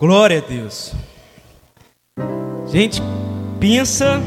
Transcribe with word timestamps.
Glória 0.00 0.38
a 0.38 0.40
Deus. 0.40 0.94
Gente, 2.68 3.02
pensa, 3.60 4.18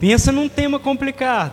pensa 0.00 0.32
num 0.32 0.48
tema 0.48 0.78
complicado. 0.78 1.52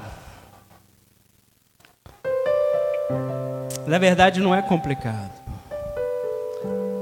Na 3.85 3.97
verdade, 3.97 4.39
não 4.39 4.55
é 4.55 4.61
complicado. 4.61 5.33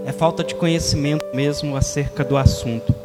É 0.04 0.12
falta 0.12 0.44
de 0.44 0.56
conhecimento 0.56 1.24
mesmo 1.36 1.78
acerca 1.78 2.24
do 2.24 2.38
assunto. 2.38 2.96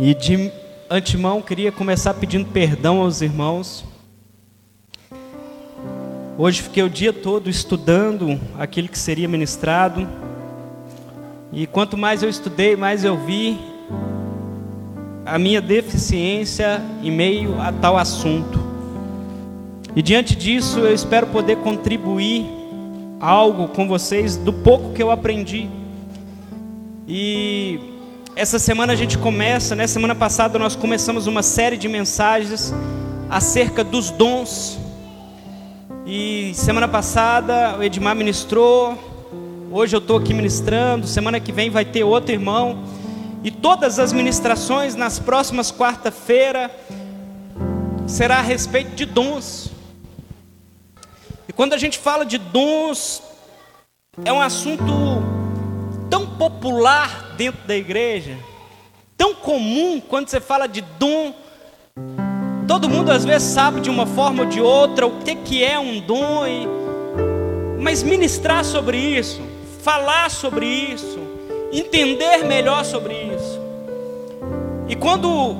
E 0.00 0.14
de 0.14 0.50
antemão, 0.88 1.42
queria 1.42 1.70
começar 1.70 2.14
pedindo 2.14 2.46
perdão 2.46 3.02
aos 3.02 3.20
irmãos. 3.20 3.84
Hoje 6.38 6.62
fiquei 6.62 6.82
o 6.82 6.88
dia 6.88 7.12
todo 7.12 7.50
estudando 7.50 8.40
aquilo 8.58 8.88
que 8.88 8.98
seria 8.98 9.28
ministrado. 9.28 10.08
E 11.56 11.66
quanto 11.66 11.96
mais 11.96 12.22
eu 12.22 12.28
estudei, 12.28 12.76
mais 12.76 13.02
eu 13.02 13.16
vi 13.16 13.58
a 15.24 15.38
minha 15.38 15.58
deficiência 15.58 16.82
em 17.02 17.10
meio 17.10 17.58
a 17.58 17.72
tal 17.72 17.96
assunto. 17.96 18.60
E 19.96 20.02
diante 20.02 20.36
disso, 20.36 20.80
eu 20.80 20.92
espero 20.92 21.28
poder 21.28 21.56
contribuir 21.56 22.44
algo 23.18 23.68
com 23.68 23.88
vocês 23.88 24.36
do 24.36 24.52
pouco 24.52 24.92
que 24.92 25.02
eu 25.02 25.10
aprendi. 25.10 25.66
E 27.08 27.80
essa 28.36 28.58
semana 28.58 28.92
a 28.92 28.96
gente 28.96 29.16
começa, 29.16 29.74
né? 29.74 29.86
Semana 29.86 30.14
passada 30.14 30.58
nós 30.58 30.76
começamos 30.76 31.26
uma 31.26 31.42
série 31.42 31.78
de 31.78 31.88
mensagens 31.88 32.74
acerca 33.30 33.82
dos 33.82 34.10
dons. 34.10 34.78
E 36.04 36.52
semana 36.54 36.86
passada 36.86 37.78
o 37.78 37.82
Edmar 37.82 38.14
ministrou, 38.14 39.15
hoje 39.70 39.94
eu 39.96 39.98
estou 39.98 40.18
aqui 40.18 40.32
ministrando, 40.32 41.06
semana 41.06 41.40
que 41.40 41.52
vem 41.52 41.70
vai 41.70 41.84
ter 41.84 42.04
outro 42.04 42.32
irmão. 42.32 42.84
E 43.42 43.50
todas 43.50 43.98
as 43.98 44.12
ministrações 44.12 44.94
nas 44.94 45.18
próximas 45.18 45.70
quarta-feira 45.70 46.70
será 48.06 48.38
a 48.38 48.42
respeito 48.42 48.94
de 48.94 49.04
dons. 49.04 49.70
E 51.48 51.52
quando 51.52 51.72
a 51.72 51.78
gente 51.78 51.98
fala 51.98 52.24
de 52.24 52.38
dons, 52.38 53.22
é 54.24 54.32
um 54.32 54.40
assunto 54.40 54.84
tão 56.10 56.26
popular 56.26 57.34
dentro 57.36 57.66
da 57.66 57.76
igreja, 57.76 58.36
tão 59.16 59.34
comum 59.34 60.00
quando 60.00 60.28
você 60.28 60.40
fala 60.40 60.66
de 60.66 60.80
dom. 60.98 61.34
Todo 62.66 62.88
mundo 62.88 63.10
às 63.10 63.24
vezes 63.24 63.48
sabe 63.48 63.80
de 63.80 63.90
uma 63.90 64.06
forma 64.06 64.42
ou 64.42 64.48
de 64.48 64.60
outra 64.60 65.06
o 65.06 65.20
que, 65.20 65.36
que 65.36 65.62
é 65.62 65.78
um 65.78 66.00
dom, 66.00 66.46
e... 66.46 66.66
mas 67.80 68.02
ministrar 68.02 68.64
sobre 68.64 68.98
isso, 68.98 69.40
falar 69.86 70.32
sobre 70.32 70.66
isso, 70.66 71.16
entender 71.72 72.38
melhor 72.38 72.84
sobre 72.84 73.14
isso. 73.14 73.60
E 74.88 74.96
quando 74.96 75.54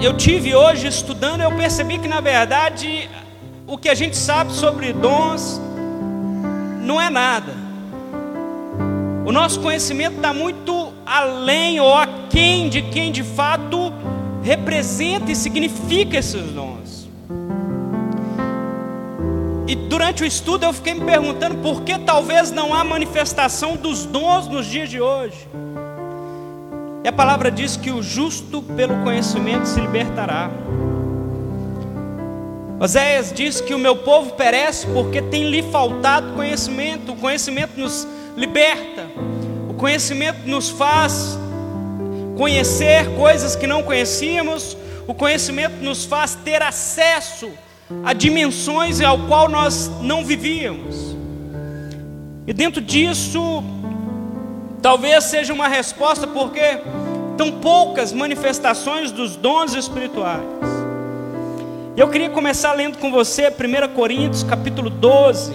eu 0.00 0.16
tive 0.16 0.52
hoje 0.52 0.88
estudando, 0.88 1.42
eu 1.42 1.52
percebi 1.52 1.96
que 1.96 2.08
na 2.08 2.20
verdade 2.20 3.08
o 3.64 3.78
que 3.78 3.88
a 3.88 3.94
gente 3.94 4.16
sabe 4.16 4.52
sobre 4.52 4.92
dons 4.92 5.60
não 6.80 7.00
é 7.00 7.08
nada. 7.08 7.52
O 9.24 9.30
nosso 9.30 9.60
conhecimento 9.60 10.16
está 10.16 10.34
muito 10.34 10.92
além 11.06 11.78
ou 11.78 11.94
aquém 11.94 12.68
de 12.68 12.82
quem 12.82 13.12
de 13.12 13.22
fato 13.22 13.92
representa 14.42 15.30
e 15.30 15.36
significa 15.36 16.18
esses 16.18 16.50
dons. 16.50 16.81
E 19.72 19.74
durante 19.74 20.22
o 20.22 20.26
estudo 20.26 20.66
eu 20.66 20.72
fiquei 20.74 20.92
me 20.92 21.00
perguntando 21.00 21.54
por 21.62 21.80
que 21.80 21.98
talvez 21.98 22.50
não 22.50 22.74
há 22.74 22.84
manifestação 22.84 23.74
dos 23.74 24.04
dons 24.04 24.46
nos 24.46 24.66
dias 24.66 24.90
de 24.90 25.00
hoje. 25.00 25.48
E 27.02 27.08
a 27.08 27.12
palavra 27.12 27.50
diz 27.50 27.74
que 27.74 27.90
o 27.90 28.02
justo 28.02 28.60
pelo 28.60 29.02
conhecimento 29.02 29.66
se 29.66 29.80
libertará. 29.80 30.50
Oséias 32.78 33.32
diz 33.32 33.62
que 33.62 33.72
o 33.72 33.78
meu 33.78 33.96
povo 33.96 34.32
perece 34.32 34.86
porque 34.88 35.22
tem 35.22 35.48
lhe 35.48 35.62
faltado 35.62 36.34
conhecimento. 36.34 37.12
O 37.12 37.16
conhecimento 37.16 37.80
nos 37.80 38.06
liberta, 38.36 39.06
o 39.70 39.72
conhecimento 39.72 40.46
nos 40.46 40.68
faz 40.68 41.38
conhecer 42.36 43.08
coisas 43.16 43.56
que 43.56 43.66
não 43.66 43.82
conhecíamos, 43.82 44.76
o 45.06 45.14
conhecimento 45.14 45.82
nos 45.82 46.04
faz 46.04 46.34
ter 46.34 46.60
acesso 46.60 47.50
a 48.04 48.12
dimensões 48.12 49.00
ao 49.00 49.18
qual 49.26 49.48
nós 49.48 49.90
não 50.00 50.24
vivíamos. 50.24 51.16
E 52.46 52.52
dentro 52.52 52.80
disso, 52.80 53.62
talvez 54.80 55.24
seja 55.24 55.52
uma 55.52 55.68
resposta 55.68 56.26
porque 56.26 56.78
tão 57.36 57.52
poucas 57.52 58.12
manifestações 58.12 59.12
dos 59.12 59.36
dons 59.36 59.74
espirituais. 59.74 60.42
Eu 61.96 62.08
queria 62.08 62.30
começar 62.30 62.72
lendo 62.72 62.98
com 62.98 63.10
você 63.10 63.48
1 63.48 63.94
Coríntios 63.94 64.42
capítulo 64.42 64.90
12. 64.90 65.52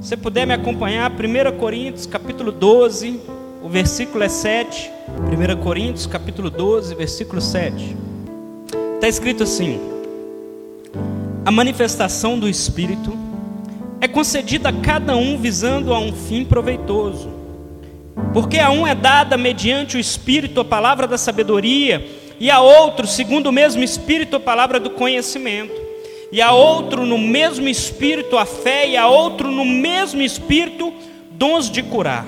Se 0.00 0.08
você 0.08 0.16
puder 0.16 0.46
me 0.46 0.54
acompanhar, 0.54 1.10
1 1.10 1.58
Coríntios 1.58 2.06
capítulo 2.06 2.52
12, 2.52 3.20
o 3.62 3.68
versículo 3.68 4.22
é 4.22 4.28
7. 4.28 4.90
1 5.08 5.62
Coríntios 5.62 6.06
capítulo 6.06 6.50
12, 6.50 6.94
versículo 6.94 7.40
7. 7.40 7.96
Está 8.94 9.08
escrito 9.08 9.42
assim: 9.42 9.80
A 11.48 11.50
manifestação 11.50 12.38
do 12.38 12.46
Espírito 12.46 13.16
é 14.02 14.06
concedida 14.06 14.68
a 14.68 14.72
cada 14.82 15.16
um 15.16 15.38
visando 15.38 15.94
a 15.94 15.98
um 15.98 16.12
fim 16.12 16.44
proveitoso. 16.44 17.32
Porque 18.34 18.58
a 18.58 18.70
um 18.70 18.86
é 18.86 18.94
dada 18.94 19.34
mediante 19.38 19.96
o 19.96 19.98
Espírito 19.98 20.60
a 20.60 20.64
palavra 20.66 21.06
da 21.06 21.16
sabedoria 21.16 22.06
e 22.38 22.50
a 22.50 22.60
outro, 22.60 23.06
segundo 23.06 23.46
o 23.46 23.52
mesmo 23.52 23.82
Espírito, 23.82 24.36
a 24.36 24.40
palavra 24.40 24.78
do 24.78 24.90
conhecimento, 24.90 25.72
e 26.30 26.42
a 26.42 26.52
outro, 26.52 27.06
no 27.06 27.16
mesmo 27.16 27.66
Espírito, 27.66 28.36
a 28.36 28.44
fé, 28.44 28.86
e 28.86 28.94
a 28.98 29.08
outro, 29.08 29.50
no 29.50 29.64
mesmo 29.64 30.20
Espírito, 30.20 30.92
dons 31.30 31.70
de 31.70 31.82
curar, 31.82 32.26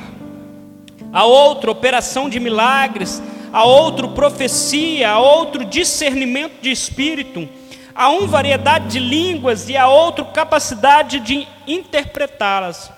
a 1.13 1.27
outro, 1.27 1.71
operação 1.71 2.27
de 2.27 2.41
milagres, 2.41 3.23
a 3.53 3.65
outro, 3.65 4.09
profecia, 4.13 5.11
a 5.11 5.19
outro, 5.19 5.63
discernimento 5.63 6.63
de 6.63 6.71
espírito, 6.71 7.47
a 7.95 8.11
um, 8.11 8.27
variedade 8.27 8.89
de 8.89 8.99
línguas, 8.99 9.69
e 9.69 9.77
a 9.77 9.89
outro, 9.89 10.25
capacidade 10.27 11.21
de 11.21 11.47
interpretá-las, 11.67 12.91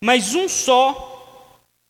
mas 0.00 0.34
um 0.34 0.48
só 0.48 1.12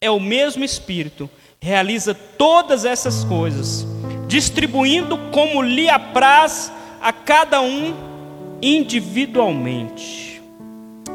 é 0.01 0.11
o 0.11 0.21
mesmo 0.21 0.65
Espírito, 0.65 1.29
realiza 1.61 2.15
todas 2.15 2.85
essas 2.85 3.25
coisas 3.25 3.87
distribuindo 4.27 5.17
como 5.31 5.63
lhe 5.63 5.89
apraz 5.89 6.73
a 7.01 7.13
cada 7.13 7.61
um 7.61 7.95
individualmente. 8.61 10.43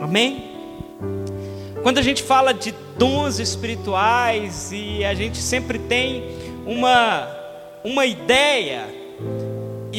Amém? 0.02 0.50
Quando 1.82 1.98
a 1.98 2.02
gente 2.02 2.24
fala 2.24 2.54
de 2.54 2.74
dons 2.98 3.40
espirituais 3.40 4.72
e 4.72 5.04
a 5.06 5.14
gente 5.14 5.38
sempre 5.38 5.80
tem 5.80 6.24
uma, 6.66 7.28
uma 7.84 8.06
ideia 8.06 8.88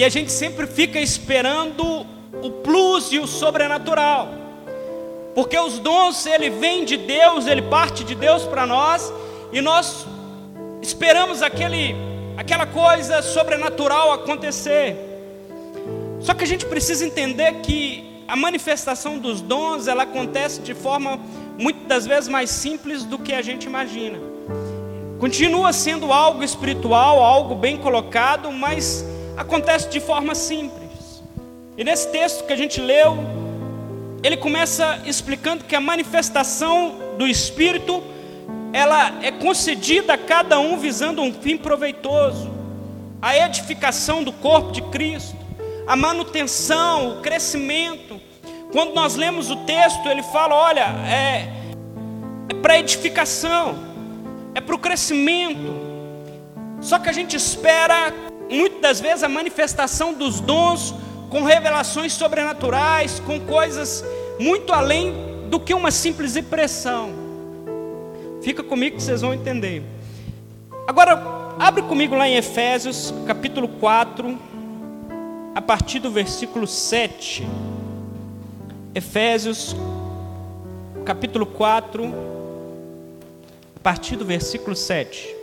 e 0.00 0.04
a 0.04 0.08
gente 0.08 0.32
sempre 0.32 0.66
fica 0.66 0.98
esperando 0.98 2.06
o 2.42 2.50
plus 2.64 3.12
e 3.12 3.18
o 3.18 3.26
sobrenatural. 3.26 4.30
Porque 5.34 5.58
os 5.58 5.78
dons, 5.78 6.24
ele 6.24 6.48
vem 6.48 6.86
de 6.86 6.96
Deus, 6.96 7.46
ele 7.46 7.60
parte 7.60 8.02
de 8.02 8.14
Deus 8.14 8.44
para 8.44 8.66
nós 8.66 9.12
e 9.52 9.60
nós 9.60 10.06
esperamos 10.80 11.42
aquele 11.42 11.94
aquela 12.34 12.64
coisa 12.64 13.20
sobrenatural 13.20 14.10
acontecer. 14.12 14.96
Só 16.20 16.32
que 16.32 16.44
a 16.44 16.46
gente 16.46 16.64
precisa 16.64 17.04
entender 17.04 17.56
que 17.56 18.24
a 18.26 18.34
manifestação 18.34 19.18
dos 19.18 19.42
dons, 19.42 19.86
ela 19.86 20.04
acontece 20.04 20.62
de 20.62 20.72
forma 20.72 21.20
muitas 21.58 21.86
das 21.86 22.06
vezes 22.06 22.26
mais 22.26 22.48
simples 22.48 23.04
do 23.04 23.18
que 23.18 23.34
a 23.34 23.42
gente 23.42 23.64
imagina. 23.64 24.18
Continua 25.18 25.74
sendo 25.74 26.10
algo 26.10 26.42
espiritual, 26.42 27.22
algo 27.22 27.54
bem 27.54 27.76
colocado, 27.76 28.50
mas 28.50 29.04
acontece 29.40 29.88
de 29.88 30.00
forma 30.00 30.34
simples. 30.34 31.22
E 31.76 31.82
nesse 31.82 32.08
texto 32.08 32.44
que 32.44 32.52
a 32.52 32.56
gente 32.56 32.78
leu, 32.78 33.16
ele 34.22 34.36
começa 34.36 35.00
explicando 35.06 35.64
que 35.64 35.74
a 35.74 35.80
manifestação 35.80 37.16
do 37.16 37.26
Espírito 37.26 38.02
ela 38.70 39.18
é 39.22 39.32
concedida 39.32 40.12
a 40.12 40.18
cada 40.18 40.60
um 40.60 40.76
visando 40.78 41.22
um 41.22 41.32
fim 41.32 41.56
proveitoso, 41.56 42.50
a 43.20 43.36
edificação 43.36 44.22
do 44.22 44.30
corpo 44.30 44.72
de 44.72 44.82
Cristo, 44.82 45.36
a 45.86 45.96
manutenção, 45.96 47.18
o 47.18 47.20
crescimento. 47.22 48.20
Quando 48.70 48.92
nós 48.94 49.16
lemos 49.16 49.50
o 49.50 49.56
texto, 49.64 50.06
ele 50.06 50.22
fala: 50.22 50.54
olha, 50.54 50.86
é, 51.08 51.48
é 52.50 52.54
para 52.60 52.78
edificação, 52.78 53.74
é 54.54 54.60
para 54.60 54.74
o 54.74 54.78
crescimento. 54.78 55.88
Só 56.80 56.98
que 56.98 57.08
a 57.08 57.12
gente 57.12 57.34
espera, 57.36 58.12
muitas 58.50 58.80
das 58.80 59.00
vezes, 59.00 59.22
a 59.22 59.28
manifestação 59.28 60.12
dos 60.12 60.40
dons 60.40 60.94
com 61.30 61.44
revelações 61.44 62.12
sobrenaturais, 62.12 63.20
com 63.20 63.38
coisas 63.40 64.04
muito 64.38 64.72
além 64.72 65.14
do 65.48 65.60
que 65.60 65.72
uma 65.72 65.90
simples 65.90 66.36
impressão. 66.36 67.10
Fica 68.42 68.62
comigo 68.62 68.96
que 68.96 69.02
vocês 69.02 69.20
vão 69.20 69.32
entender. 69.32 69.82
Agora, 70.86 71.22
abre 71.58 71.82
comigo 71.82 72.16
lá 72.16 72.28
em 72.28 72.36
Efésios, 72.36 73.14
capítulo 73.26 73.68
4, 73.68 74.38
a 75.54 75.62
partir 75.62 76.00
do 76.00 76.10
versículo 76.10 76.66
7. 76.66 77.46
Efésios, 78.94 79.76
capítulo 81.04 81.46
4, 81.46 82.12
a 83.76 83.80
partir 83.80 84.16
do 84.16 84.24
versículo 84.24 84.74
7. 84.74 85.39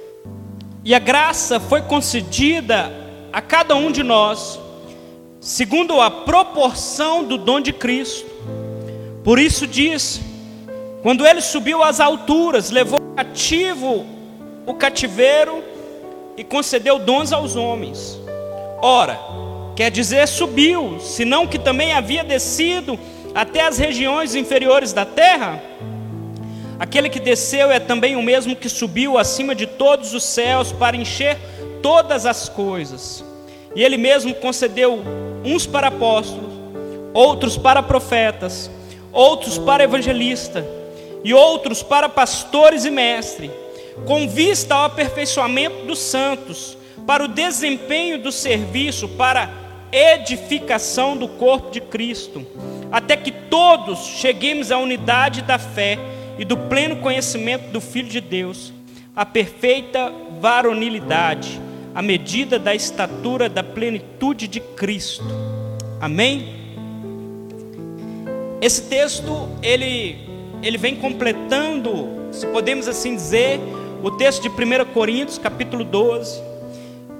E 0.88 0.96
a 0.96 1.00
graça 1.00 1.60
foi 1.60 1.82
concedida 1.82 2.90
a 3.34 3.42
cada 3.42 3.76
um 3.76 3.92
de 3.92 4.04
nós, 4.04 4.58
segundo 5.38 6.00
a 6.00 6.10
proporção 6.10 7.26
do 7.26 7.38
dom 7.38 7.60
de 7.60 7.74
Cristo. 7.74 8.26
Por 9.22 9.38
isso 9.38 9.68
diz: 9.68 10.22
quando 11.04 11.28
ele 11.28 11.42
subiu 11.42 11.84
às 11.84 12.00
alturas, 12.00 12.70
levou 12.70 13.02
cativo 13.18 14.06
o 14.66 14.74
cativeiro 14.76 15.62
e 16.38 16.44
concedeu 16.46 17.00
dons 17.00 17.34
aos 17.34 17.58
homens. 17.58 18.18
Ora, 18.82 19.20
quer 19.76 19.92
dizer 19.92 20.26
subiu, 20.26 21.02
senão 21.02 21.46
que 21.46 21.60
também 21.60 21.92
havia 21.92 22.24
descido 22.24 22.98
até 23.36 23.68
as 23.68 23.78
regiões 23.78 24.36
inferiores 24.36 24.94
da 24.94 25.06
terra? 25.06 25.62
Aquele 26.80 27.10
que 27.10 27.20
desceu 27.20 27.72
é 27.72 27.80
também 27.80 28.16
o 28.16 28.22
mesmo 28.22 28.56
que 28.56 28.70
subiu 28.70 29.18
acima 29.18 29.56
de 29.56 29.66
todos 29.66 30.14
os 30.14 30.24
céus 30.24 30.72
para 30.72 30.96
encher 30.96 31.38
todas 31.82 32.26
as 32.26 32.48
coisas. 32.48 33.24
E 33.76 33.84
ele 33.84 33.98
mesmo 33.98 34.34
concedeu 34.36 35.02
uns 35.44 35.66
para 35.66 35.88
apóstolos, 35.88 36.54
outros 37.14 37.58
para 37.58 37.82
profetas, 37.82 38.70
outros 39.12 39.58
para 39.58 39.84
evangelistas 39.84 40.64
e 41.24 41.34
outros 41.34 41.82
para 41.82 42.08
pastores 42.08 42.86
e 42.86 42.92
mestres, 42.92 43.50
com 44.06 44.28
vista 44.28 44.76
ao 44.76 44.86
aperfeiçoamento 44.86 45.86
dos 45.86 45.98
santos, 45.98 46.78
para 47.08 47.24
o 47.24 47.28
desempenho 47.28 48.22
do 48.22 48.32
serviço, 48.32 49.08
para 49.08 49.50
edificação 49.92 51.18
do 51.18 51.28
corpo 51.28 51.72
de 51.72 51.82
Cristo, 51.82 52.46
até 52.92 53.18
que 53.18 53.32
todos 53.32 54.00
cheguemos 54.00 54.72
à 54.72 54.78
unidade 54.78 55.42
da 55.42 55.58
fé 55.58 55.98
e 56.38 56.46
do 56.46 56.58
pleno 56.58 56.98
conhecimento 56.98 57.72
do 57.72 57.82
Filho 57.82 58.10
de 58.10 58.22
Deus, 58.22 58.74
a 59.16 59.26
perfeita 59.26 60.12
varonilidade, 60.40 61.60
a 61.96 62.02
medida 62.02 62.60
da 62.60 62.76
estatura 62.76 63.50
da 63.50 63.64
plenitude 63.64 64.48
de 64.48 64.60
Cristo. 64.60 65.26
Amém? 66.00 66.56
Esse 68.62 68.84
texto, 68.84 69.50
ele, 69.62 70.18
ele 70.62 70.78
vem 70.78 70.96
completando, 70.96 72.08
se 72.32 72.46
podemos 72.48 72.88
assim 72.88 73.16
dizer, 73.16 73.60
o 74.04 74.12
texto 74.12 74.44
de 74.44 74.50
1 74.50 74.86
Coríntios, 74.94 75.38
capítulo 75.38 75.84
12. 75.84 76.42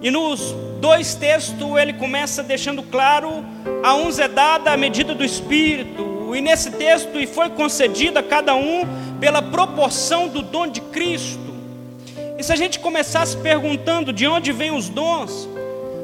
E 0.02 0.12
nos 0.12 0.56
dois 0.80 1.16
textos 1.16 1.76
ele 1.78 1.94
começa 1.94 2.44
deixando 2.44 2.84
claro: 2.84 3.44
a 3.84 3.96
uns 3.96 4.20
é 4.20 4.28
dada 4.28 4.72
a 4.72 4.78
medida 4.78 5.16
do 5.16 5.26
Espírito, 5.26 6.36
e 6.36 6.42
nesse 6.42 6.72
texto, 6.72 7.20
e 7.20 7.26
foi 7.26 7.50
concedida 7.50 8.20
a 8.20 8.24
cada 8.24 8.54
um 8.56 8.84
pela 9.20 9.42
proporção 9.42 10.28
do 10.28 10.42
dom 10.42 10.68
de 10.68 10.82
Cristo. 10.82 11.56
E 12.38 12.44
se 12.44 12.54
a 12.54 12.56
gente 12.56 12.80
começasse 12.80 13.36
perguntando 13.38 14.14
de 14.14 14.28
onde 14.28 14.52
vêm 14.52 14.72
os 14.72 14.90
dons, 14.90 15.50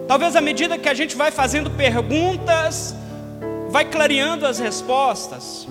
talvez 0.07 0.35
à 0.35 0.41
medida 0.41 0.77
que 0.77 0.89
a 0.89 0.93
gente 0.93 1.15
vai 1.15 1.31
fazendo 1.31 1.69
perguntas, 1.71 2.95
vai 3.69 3.85
clareando 3.85 4.45
as 4.45 4.59
respostas. 4.59 5.67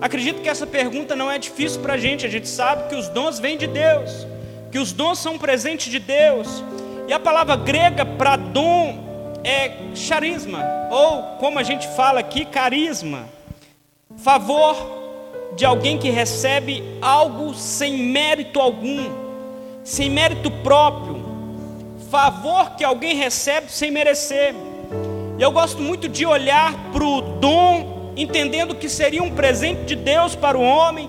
Acredito 0.00 0.40
que 0.40 0.48
essa 0.48 0.66
pergunta 0.66 1.16
não 1.16 1.30
é 1.30 1.38
difícil 1.38 1.80
para 1.80 1.94
a 1.94 1.98
gente, 1.98 2.26
a 2.26 2.28
gente 2.28 2.48
sabe 2.48 2.88
que 2.88 2.94
os 2.94 3.08
dons 3.08 3.38
vêm 3.38 3.56
de 3.56 3.66
Deus, 3.66 4.26
que 4.70 4.78
os 4.78 4.92
dons 4.92 5.18
são 5.18 5.38
presente 5.38 5.90
de 5.90 5.98
Deus. 5.98 6.62
E 7.08 7.12
a 7.12 7.18
palavra 7.18 7.56
grega 7.56 8.04
para 8.04 8.36
dom 8.36 9.32
é 9.42 9.72
charisma, 9.94 10.62
ou 10.90 11.22
como 11.38 11.58
a 11.58 11.62
gente 11.62 11.88
fala 11.88 12.20
aqui, 12.20 12.44
carisma. 12.44 13.28
Favor 14.16 15.03
de 15.56 15.64
alguém 15.64 15.98
que 15.98 16.10
recebe 16.10 16.82
algo 17.00 17.54
sem 17.54 17.98
mérito 17.98 18.60
algum, 18.60 19.08
sem 19.82 20.10
mérito 20.10 20.50
próprio, 20.50 21.22
favor 22.10 22.70
que 22.76 22.84
alguém 22.84 23.16
recebe 23.16 23.70
sem 23.70 23.90
merecer. 23.90 24.54
E 25.38 25.42
eu 25.42 25.50
gosto 25.50 25.80
muito 25.80 26.08
de 26.08 26.24
olhar 26.26 26.72
para 26.92 27.04
o 27.04 27.20
dom, 27.20 28.12
entendendo 28.16 28.74
que 28.74 28.88
seria 28.88 29.22
um 29.22 29.30
presente 29.30 29.84
de 29.84 29.96
Deus 29.96 30.34
para 30.34 30.56
o 30.56 30.62
homem, 30.62 31.08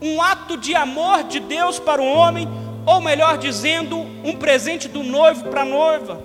um 0.00 0.20
ato 0.20 0.56
de 0.56 0.74
amor 0.74 1.24
de 1.24 1.40
Deus 1.40 1.78
para 1.78 2.00
o 2.00 2.06
homem, 2.06 2.48
ou 2.84 3.00
melhor 3.00 3.38
dizendo, 3.38 3.98
um 4.24 4.36
presente 4.36 4.88
do 4.88 5.02
noivo 5.02 5.44
para 5.44 5.62
a 5.62 5.64
noiva. 5.64 6.20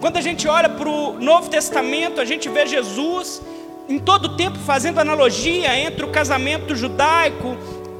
Quando 0.00 0.16
a 0.16 0.20
gente 0.20 0.46
olha 0.46 0.68
para 0.68 0.88
o 0.88 1.18
Novo 1.18 1.50
Testamento, 1.50 2.20
a 2.20 2.24
gente 2.24 2.48
vê 2.48 2.66
Jesus 2.66 3.42
em 3.88 3.98
todo 3.98 4.36
tempo 4.36 4.58
fazendo 4.58 5.00
analogia 5.00 5.74
entre 5.78 6.04
o 6.04 6.10
casamento 6.10 6.76
judaico 6.76 7.56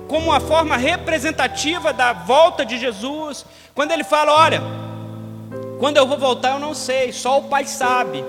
como 0.07 0.27
uma 0.27 0.41
forma 0.41 0.77
representativa 0.77 1.93
da 1.93 2.13
volta 2.13 2.65
de 2.65 2.79
Jesus. 2.79 3.45
Quando 3.75 3.93
ele 3.93 4.05
fala, 4.05 4.33
olha, 4.33 4.63
quando 5.79 5.97
eu 5.97 6.07
vou 6.07 6.19
voltar 6.19 6.53
eu 6.53 6.59
não 6.59 6.75
sei, 6.75 7.13
só 7.13 7.39
o 7.39 7.45
Pai 7.45 7.65
sabe. 7.65 8.25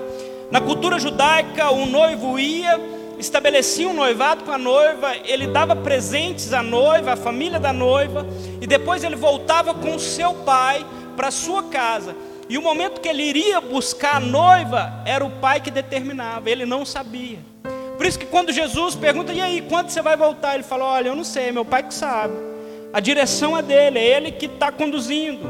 Na 0.50 0.60
cultura 0.60 0.98
judaica, 0.98 1.70
o 1.70 1.86
noivo 1.86 2.38
ia, 2.38 2.80
estabelecia 3.18 3.88
um 3.88 3.94
noivado 3.94 4.44
com 4.44 4.52
a 4.52 4.58
noiva, 4.58 5.14
ele 5.24 5.46
dava 5.46 5.76
presentes 5.76 6.52
à 6.52 6.62
noiva, 6.62 7.12
à 7.12 7.16
família 7.16 7.60
da 7.60 7.72
noiva, 7.72 8.26
e 8.60 8.66
depois 8.66 9.04
ele 9.04 9.16
voltava 9.16 9.74
com 9.74 9.94
o 9.94 10.00
seu 10.00 10.34
pai 10.34 10.84
para 11.16 11.30
sua 11.30 11.64
casa. 11.64 12.16
E 12.50 12.58
o 12.58 12.62
momento 12.62 13.00
que 13.00 13.08
ele 13.08 13.22
iria 13.22 13.60
buscar 13.60 14.16
a 14.16 14.20
noiva 14.20 14.92
era 15.06 15.24
o 15.24 15.30
pai 15.30 15.60
que 15.60 15.70
determinava, 15.70 16.50
ele 16.50 16.66
não 16.66 16.84
sabia. 16.84 17.38
Por 17.96 18.04
isso 18.04 18.18
que 18.18 18.26
quando 18.26 18.50
Jesus 18.50 18.96
pergunta, 18.96 19.32
e 19.32 19.40
aí, 19.40 19.62
quando 19.68 19.88
você 19.88 20.02
vai 20.02 20.16
voltar? 20.16 20.54
Ele 20.54 20.64
fala, 20.64 20.84
olha, 20.84 21.10
eu 21.10 21.14
não 21.14 21.22
sei, 21.22 21.52
meu 21.52 21.64
pai 21.64 21.84
que 21.84 21.94
sabe. 21.94 22.34
A 22.92 22.98
direção 22.98 23.56
é 23.56 23.62
dele, 23.62 24.00
é 24.00 24.16
ele 24.16 24.32
que 24.32 24.46
está 24.46 24.72
conduzindo. 24.72 25.46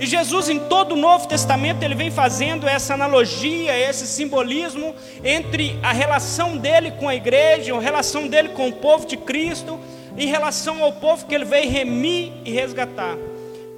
E 0.00 0.04
Jesus, 0.04 0.48
em 0.48 0.58
todo 0.58 0.96
o 0.96 0.96
Novo 0.96 1.28
Testamento, 1.28 1.84
ele 1.84 1.94
vem 1.94 2.10
fazendo 2.10 2.66
essa 2.66 2.94
analogia, 2.94 3.78
esse 3.78 4.04
simbolismo 4.04 4.96
entre 5.22 5.78
a 5.80 5.92
relação 5.92 6.56
dele 6.56 6.90
com 6.98 7.08
a 7.08 7.14
igreja, 7.14 7.72
a 7.72 7.80
relação 7.80 8.26
dele 8.26 8.48
com 8.48 8.66
o 8.66 8.72
povo 8.72 9.06
de 9.06 9.16
Cristo, 9.16 9.78
em 10.18 10.26
relação 10.26 10.82
ao 10.82 10.90
povo 10.90 11.24
que 11.24 11.36
ele 11.36 11.44
veio 11.44 11.70
remir 11.70 12.32
e 12.44 12.50
resgatar. 12.50 13.16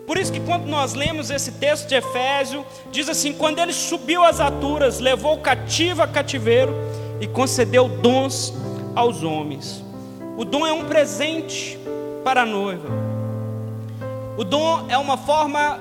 Por 0.07 0.19
isso 0.19 0.33
que 0.33 0.41
quando 0.41 0.67
nós 0.67 0.95
lemos 0.95 1.31
esse 1.31 1.53
texto 1.53 1.89
de 1.89 1.95
Efésio, 1.95 2.65
diz 2.91 3.09
assim: 3.09 3.33
quando 3.33 3.59
ele 3.59 3.73
subiu 3.73 4.25
as 4.25 4.41
alturas, 4.41 5.01
levou 5.01 5.39
cativo 5.39 6.03
a 6.03 6.07
cativeiro 6.07 6.75
e 7.21 7.27
concedeu 7.27 7.89
dons 7.89 8.53
aos 8.95 9.23
homens. 9.23 9.83
O 10.37 10.45
dom 10.45 10.67
é 10.67 10.73
um 10.73 10.85
presente 10.85 11.79
para 12.23 12.43
a 12.43 12.47
noiva. 12.47 12.89
O 14.37 14.45
dom 14.45 14.87
é 14.89 14.99
uma 14.99 15.17
forma 15.17 15.79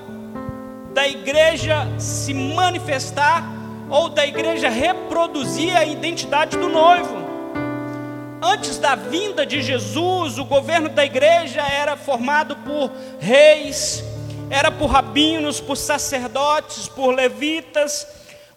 da 0.94 1.08
igreja 1.08 1.88
se 1.98 2.34
manifestar 2.34 3.44
ou 3.90 4.10
da 4.10 4.26
igreja 4.26 4.70
reproduzir 4.70 5.76
a 5.76 5.84
identidade 5.84 6.58
do 6.58 6.70
noivo. 6.70 7.24
Antes 8.42 8.78
da 8.78 8.94
vinda 8.94 9.46
de 9.46 9.62
Jesus, 9.62 10.38
o 10.38 10.46
governo 10.46 10.90
da 10.90 11.04
igreja 11.06 11.62
era 11.62 11.96
formado 11.96 12.56
por 12.58 12.92
reis, 13.20 14.04
era 14.50 14.72
por 14.72 14.88
rabinos, 14.88 15.60
por 15.60 15.78
sacerdotes, 15.78 16.88
por 16.88 17.14
levitas 17.14 18.08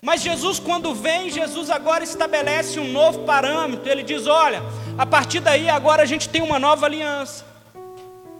mas 0.06 0.22
Jesus, 0.22 0.60
quando 0.60 0.94
vem, 0.94 1.30
Jesus 1.30 1.68
agora 1.68 2.04
estabelece 2.04 2.78
um 2.78 2.92
novo 2.92 3.24
parâmetro. 3.24 3.90
Ele 3.90 4.04
diz: 4.04 4.28
olha, 4.28 4.62
a 4.96 5.04
partir 5.04 5.40
daí 5.40 5.68
agora 5.68 6.02
a 6.02 6.06
gente 6.06 6.28
tem 6.28 6.42
uma 6.42 6.60
nova 6.60 6.86
aliança. 6.86 7.44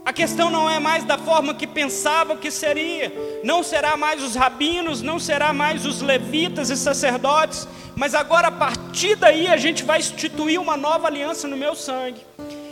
A 0.05 0.13
questão 0.13 0.49
não 0.49 0.71
é 0.71 0.79
mais 0.79 1.03
da 1.03 1.19
forma 1.19 1.53
que 1.55 1.67
pensava 1.67 2.37
que 2.37 2.53
seria, 2.53 3.13
não 3.43 3.65
será 3.65 3.97
mais 3.97 4.23
os 4.23 4.37
rabinos, 4.37 5.03
não 5.03 5.19
será 5.19 5.53
mais 5.53 5.85
os 5.85 6.01
levitas 6.01 6.71
e 6.71 6.77
sacerdotes, 6.77 7.67
mas 7.97 8.15
agora 8.15 8.47
a 8.47 8.53
partir 8.53 9.17
daí 9.17 9.49
a 9.49 9.57
gente 9.57 9.83
vai 9.83 9.99
instituir 9.99 10.61
uma 10.61 10.77
nova 10.77 11.09
aliança 11.09 11.49
no 11.49 11.57
meu 11.57 11.75
sangue. 11.75 12.21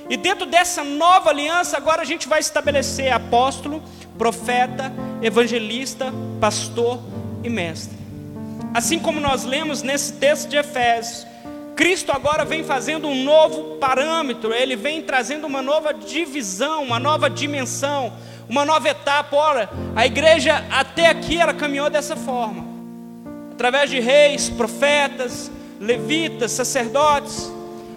E 0.08 0.16
dentro 0.16 0.46
dessa 0.46 0.84
nova 0.84 1.30
aliança, 1.30 1.76
agora 1.76 2.02
a 2.02 2.04
gente 2.04 2.28
vai 2.28 2.40
estabelecer 2.40 3.12
apóstolo, 3.12 3.82
profeta, 4.18 4.92
evangelista, 5.22 6.12
pastor 6.40 7.00
e 7.42 7.48
mestre. 7.48 7.96
Assim 8.74 8.98
como 8.98 9.20
nós 9.20 9.44
lemos 9.44 9.82
nesse 9.82 10.14
texto 10.14 10.48
de 10.48 10.56
Efésios, 10.56 11.26
Cristo 11.74 12.12
agora 12.12 12.44
vem 12.44 12.62
fazendo 12.62 13.08
um 13.08 13.24
novo 13.24 13.76
parâmetro, 13.78 14.52
ele 14.52 14.76
vem 14.76 15.02
trazendo 15.02 15.46
uma 15.46 15.62
nova 15.62 15.92
divisão, 15.92 16.82
uma 16.82 17.00
nova 17.00 17.28
dimensão, 17.28 18.12
uma 18.48 18.64
nova 18.64 18.88
etapa. 18.88 19.34
Ora, 19.34 19.70
a 19.96 20.06
igreja 20.06 20.64
até 20.70 21.06
aqui 21.06 21.38
ela 21.38 21.54
caminhou 21.54 21.90
dessa 21.90 22.14
forma, 22.14 22.64
através 23.52 23.90
de 23.90 23.98
reis, 23.98 24.48
profetas, 24.50 25.50
levitas, 25.80 26.52
sacerdotes, 26.52 27.50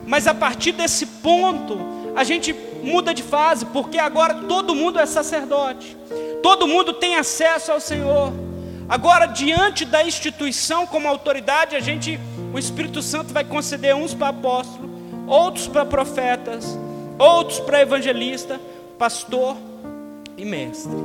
mas 0.07 0.25
a 0.25 0.33
partir 0.33 0.71
desse 0.71 1.05
ponto, 1.05 1.96
a 2.17 2.23
gente 2.23 2.51
muda 2.81 3.13
de 3.13 3.21
fase, 3.21 3.63
porque 3.67 3.99
agora 3.99 4.33
todo 4.33 4.73
mundo 4.73 4.97
é 4.97 5.05
sacerdote, 5.05 5.95
todo 6.41 6.67
mundo 6.67 6.91
tem 6.93 7.15
acesso 7.15 7.71
ao 7.71 7.79
Senhor. 7.79 8.33
Agora, 8.89 9.27
diante 9.27 9.85
da 9.85 10.03
instituição 10.03 10.87
como 10.87 11.07
autoridade, 11.07 11.75
a 11.75 11.79
gente, 11.79 12.19
o 12.51 12.57
Espírito 12.57 13.03
Santo 13.03 13.31
vai 13.31 13.43
conceder 13.43 13.95
uns 13.95 14.15
para 14.15 14.29
apóstolo, 14.29 14.89
outros 15.27 15.67
para 15.67 15.85
profetas, 15.85 16.75
outros 17.19 17.59
para 17.59 17.83
evangelista, 17.83 18.59
pastor 18.97 19.55
e 20.35 20.43
mestre. 20.43 20.97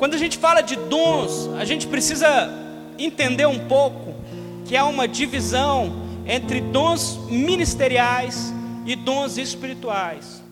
Quando 0.00 0.14
a 0.14 0.18
gente 0.18 0.36
fala 0.36 0.62
de 0.62 0.74
dons, 0.74 1.48
a 1.56 1.64
gente 1.64 1.86
precisa 1.86 2.52
entender 2.98 3.46
um 3.46 3.68
pouco 3.68 4.16
que 4.64 4.76
há 4.76 4.84
uma 4.84 5.06
divisão 5.06 6.08
entre 6.26 6.60
dons 6.60 7.20
ministeriais 7.28 8.57
e 8.84 8.96
dons 8.96 9.38
espirituais. 9.38 10.42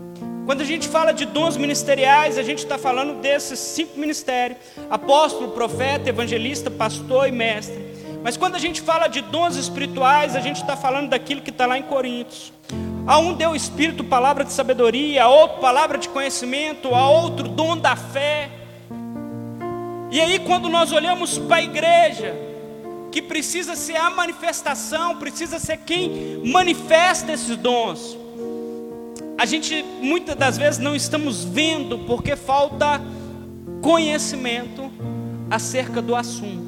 Quando 0.47 0.61
a 0.61 0.65
gente 0.65 0.87
fala 0.87 1.13
de 1.13 1.25
dons 1.25 1.57
ministeriais, 1.57 2.39
a 2.39 2.43
gente 2.43 2.59
está 2.59 2.79
falando 2.79 3.21
desses 3.21 3.59
cinco 3.59 3.99
ministérios: 3.99 4.59
apóstolo, 4.89 5.51
profeta, 5.51 6.09
evangelista, 6.09 6.71
pastor 6.71 7.27
e 7.27 7.33
mestre. 7.33 7.85
Mas 8.23 8.37
quando 8.37 8.55
a 8.55 8.59
gente 8.59 8.81
fala 8.81 9.09
de 9.09 9.21
dons 9.21 9.57
espirituais, 9.57 10.37
a 10.37 10.41
gente 10.41 10.61
está 10.61 10.77
falando 10.77 11.11
daquilo 11.11 11.41
que 11.41 11.51
está 11.51 11.67
lá 11.67 11.77
em 11.77 11.83
Coríntios. 11.83 12.53
A 13.07 13.19
um 13.19 13.35
deu 13.35 13.55
espírito, 13.55 14.03
palavra 14.03 14.45
de 14.45 14.53
sabedoria, 14.53 15.25
a 15.25 15.29
outro 15.29 15.59
palavra 15.59 15.99
de 15.99 16.09
conhecimento, 16.09 16.95
a 16.95 17.09
outro 17.09 17.49
dom 17.49 17.77
da 17.77 17.95
fé. 17.95 18.51
E 20.11 20.21
aí, 20.21 20.39
quando 20.39 20.69
nós 20.69 20.93
olhamos 20.93 21.39
para 21.39 21.57
a 21.57 21.63
igreja, 21.63 22.46
que 23.17 23.23
precisa 23.23 23.75
ser 23.75 23.97
a 23.97 24.11
manifestação, 24.11 25.17
precisa 25.17 25.59
ser 25.59 25.79
quem 25.79 26.43
manifesta 26.45 27.33
esses 27.33 27.57
dons 27.57 28.27
a 29.39 29.45
gente 29.45 29.85
muitas 30.01 30.35
das 30.35 30.57
vezes 30.57 30.79
não 30.79 30.97
estamos 30.97 31.45
vendo 31.45 31.99
porque 32.01 32.35
falta 32.35 33.01
conhecimento 33.83 34.91
acerca 35.51 36.01
do 36.01 36.17
assunto. 36.17 36.65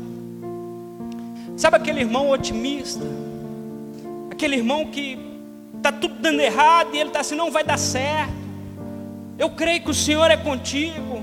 Sabe 1.56 1.76
aquele 1.76 2.00
irmão 2.00 2.30
otimista? 2.30 3.04
Aquele 4.30 4.56
irmão 4.56 4.86
que 4.86 5.18
está 5.76 5.90
tudo 5.90 6.16
dando 6.20 6.40
errado 6.40 6.94
e 6.94 6.98
ele 6.98 7.08
está 7.08 7.20
assim, 7.20 7.34
não 7.34 7.50
vai 7.50 7.64
dar 7.64 7.78
certo. 7.78 8.34
Eu 9.38 9.50
creio 9.50 9.80
que 9.80 9.90
o 9.90 9.94
Senhor 9.94 10.30
é 10.30 10.36
contigo. 10.36 11.22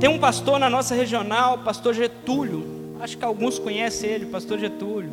Tem 0.00 0.10
um 0.10 0.18
pastor 0.18 0.58
na 0.58 0.68
nossa 0.68 0.94
regional, 0.94 1.58
pastor 1.58 1.94
Getúlio. 1.94 2.79
Acho 3.00 3.16
que 3.16 3.24
alguns 3.24 3.58
conhecem 3.58 4.10
ele, 4.10 4.26
pastor 4.26 4.58
Getúlio. 4.58 5.10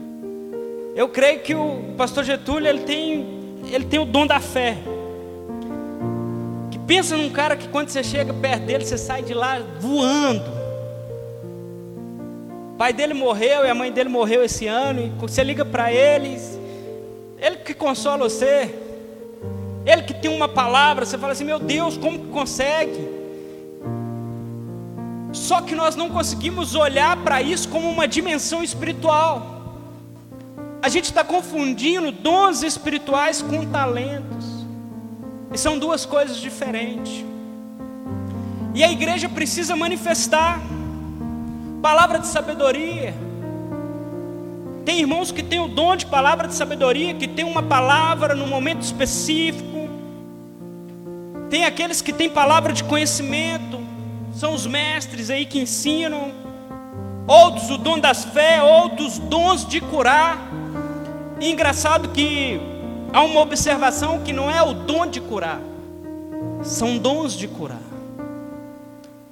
Eu 0.96 1.08
creio 1.10 1.40
que 1.40 1.56
o 1.56 1.94
pastor 1.98 2.24
Getúlio 2.24 2.68
ele 2.68 2.82
tem, 2.82 3.26
ele 3.72 3.86
tem 3.86 4.00
o 4.00 4.06
dom 4.06 4.28
da 4.28 4.40
fé. 4.40 4.78
Pensa 6.88 7.18
num 7.18 7.30
cara 7.30 7.58
que 7.58 7.68
quando 7.68 7.90
você 7.90 8.02
chega 8.02 8.34
perto 8.34 8.64
dele, 8.64 8.86
você 8.86 8.98
sai 8.98 9.22
de 9.22 9.34
lá 9.34 9.60
voando. 9.78 10.50
O 12.74 12.78
pai 12.78 12.94
dele 12.94 13.14
morreu 13.14 13.66
e 13.66 13.70
a 13.70 13.76
mãe 13.76 13.92
dele 13.92 14.08
morreu 14.08 14.42
esse 14.42 14.68
ano, 14.68 15.02
e 15.02 15.10
você 15.20 15.44
liga 15.44 15.66
para 15.66 15.92
eles, 15.92 16.58
ele 17.38 17.58
que 17.58 17.74
consola 17.74 18.30
você, 18.30 18.74
ele 19.86 20.04
que 20.04 20.14
tem 20.14 20.32
uma 20.32 20.48
palavra, 20.48 21.06
você 21.06 21.18
fala 21.18 21.34
assim: 21.34 21.44
meu 21.44 21.60
Deus, 21.60 21.98
como 21.98 22.20
que 22.20 22.28
consegue? 22.28 23.17
Só 25.32 25.62
que 25.62 25.76
nós 25.76 25.96
não 25.96 26.10
conseguimos 26.10 26.76
olhar 26.76 27.18
para 27.18 27.42
isso 27.42 27.68
como 27.70 27.90
uma 27.90 28.08
dimensão 28.08 28.64
espiritual. 28.64 29.58
A 30.82 30.90
gente 30.90 31.06
está 31.06 31.24
confundindo 31.24 32.12
dons 32.12 32.64
espirituais 32.64 33.42
com 33.42 33.66
talentos. 33.66 34.46
E 35.54 35.58
são 35.58 35.78
duas 35.78 36.06
coisas 36.06 36.38
diferentes. 36.38 37.26
E 38.74 38.84
a 38.84 38.92
igreja 38.92 39.28
precisa 39.28 39.76
manifestar 39.76 40.62
palavra 41.82 42.20
de 42.20 42.28
sabedoria. 42.28 43.14
Tem 44.86 45.00
irmãos 45.00 45.32
que 45.32 45.44
têm 45.44 45.60
o 45.60 45.68
dom 45.68 45.96
de 45.96 46.06
palavra 46.06 46.48
de 46.48 46.54
sabedoria, 46.54 47.14
que 47.14 47.28
tem 47.28 47.44
uma 47.44 47.64
palavra 47.64 48.36
no 48.36 48.48
momento 48.48 48.82
específico. 48.82 49.90
Tem 51.50 51.66
aqueles 51.66 52.02
que 52.02 52.14
têm 52.14 52.30
palavra 52.30 52.72
de 52.72 52.84
conhecimento, 52.84 53.80
são 54.38 54.54
os 54.54 54.68
mestres 54.68 55.32
aí 55.32 55.46
que 55.46 55.60
ensinam. 55.60 56.32
Outros 57.26 57.70
o 57.72 57.78
dom 57.78 58.00
das 58.00 58.24
fé, 58.24 58.62
outros 58.62 59.18
dons 59.18 59.66
de 59.68 59.82
curar. 59.82 60.38
E 61.42 61.50
engraçado 61.50 62.10
que 62.10 62.60
há 63.12 63.24
uma 63.24 63.42
observação 63.42 64.20
que 64.20 64.32
não 64.32 64.50
é 64.50 64.62
o 64.62 64.74
dom 64.74 65.08
de 65.08 65.20
curar, 65.20 65.60
são 66.64 66.98
dons 66.98 67.34
de 67.34 67.48
curar. 67.48 67.82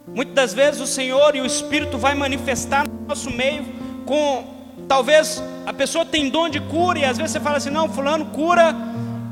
Muitas 0.07 0.33
das 0.33 0.53
vezes 0.53 0.81
o 0.81 0.87
Senhor 0.87 1.35
e 1.35 1.41
o 1.41 1.45
Espírito 1.45 1.97
vai 1.97 2.15
manifestar 2.15 2.87
no 2.87 3.07
nosso 3.07 3.29
meio 3.29 3.65
com 4.05 4.43
talvez 4.87 5.41
a 5.65 5.73
pessoa 5.73 6.05
tem 6.05 6.29
dom 6.29 6.47
de 6.49 6.59
cura 6.59 6.99
e 6.99 7.05
às 7.05 7.17
vezes 7.17 7.31
você 7.31 7.39
fala 7.39 7.57
assim, 7.57 7.69
não, 7.69 7.89
fulano 7.89 8.25
cura 8.27 8.75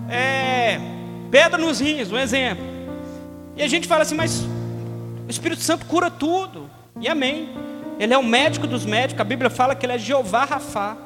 é, 0.10 0.80
pedra 1.32 1.58
nos 1.58 1.80
rins, 1.80 2.12
um 2.12 2.18
exemplo. 2.18 2.64
E 3.56 3.62
a 3.62 3.68
gente 3.68 3.88
fala 3.88 4.02
assim, 4.02 4.16
mas 4.16 4.46
o 5.28 5.30
Espírito 5.30 5.62
Santo 5.62 5.86
cura 5.86 6.10
tudo. 6.10 6.70
E 7.00 7.08
amém. 7.08 7.50
Ele 8.00 8.14
é 8.14 8.18
o 8.18 8.24
médico 8.24 8.68
dos 8.68 8.86
médicos, 8.86 9.22
a 9.22 9.24
Bíblia 9.24 9.50
fala 9.50 9.76
que 9.76 9.86
ele 9.86 9.94
é 9.94 9.98
Jeová 9.98 10.46
Rafá. 10.46 10.98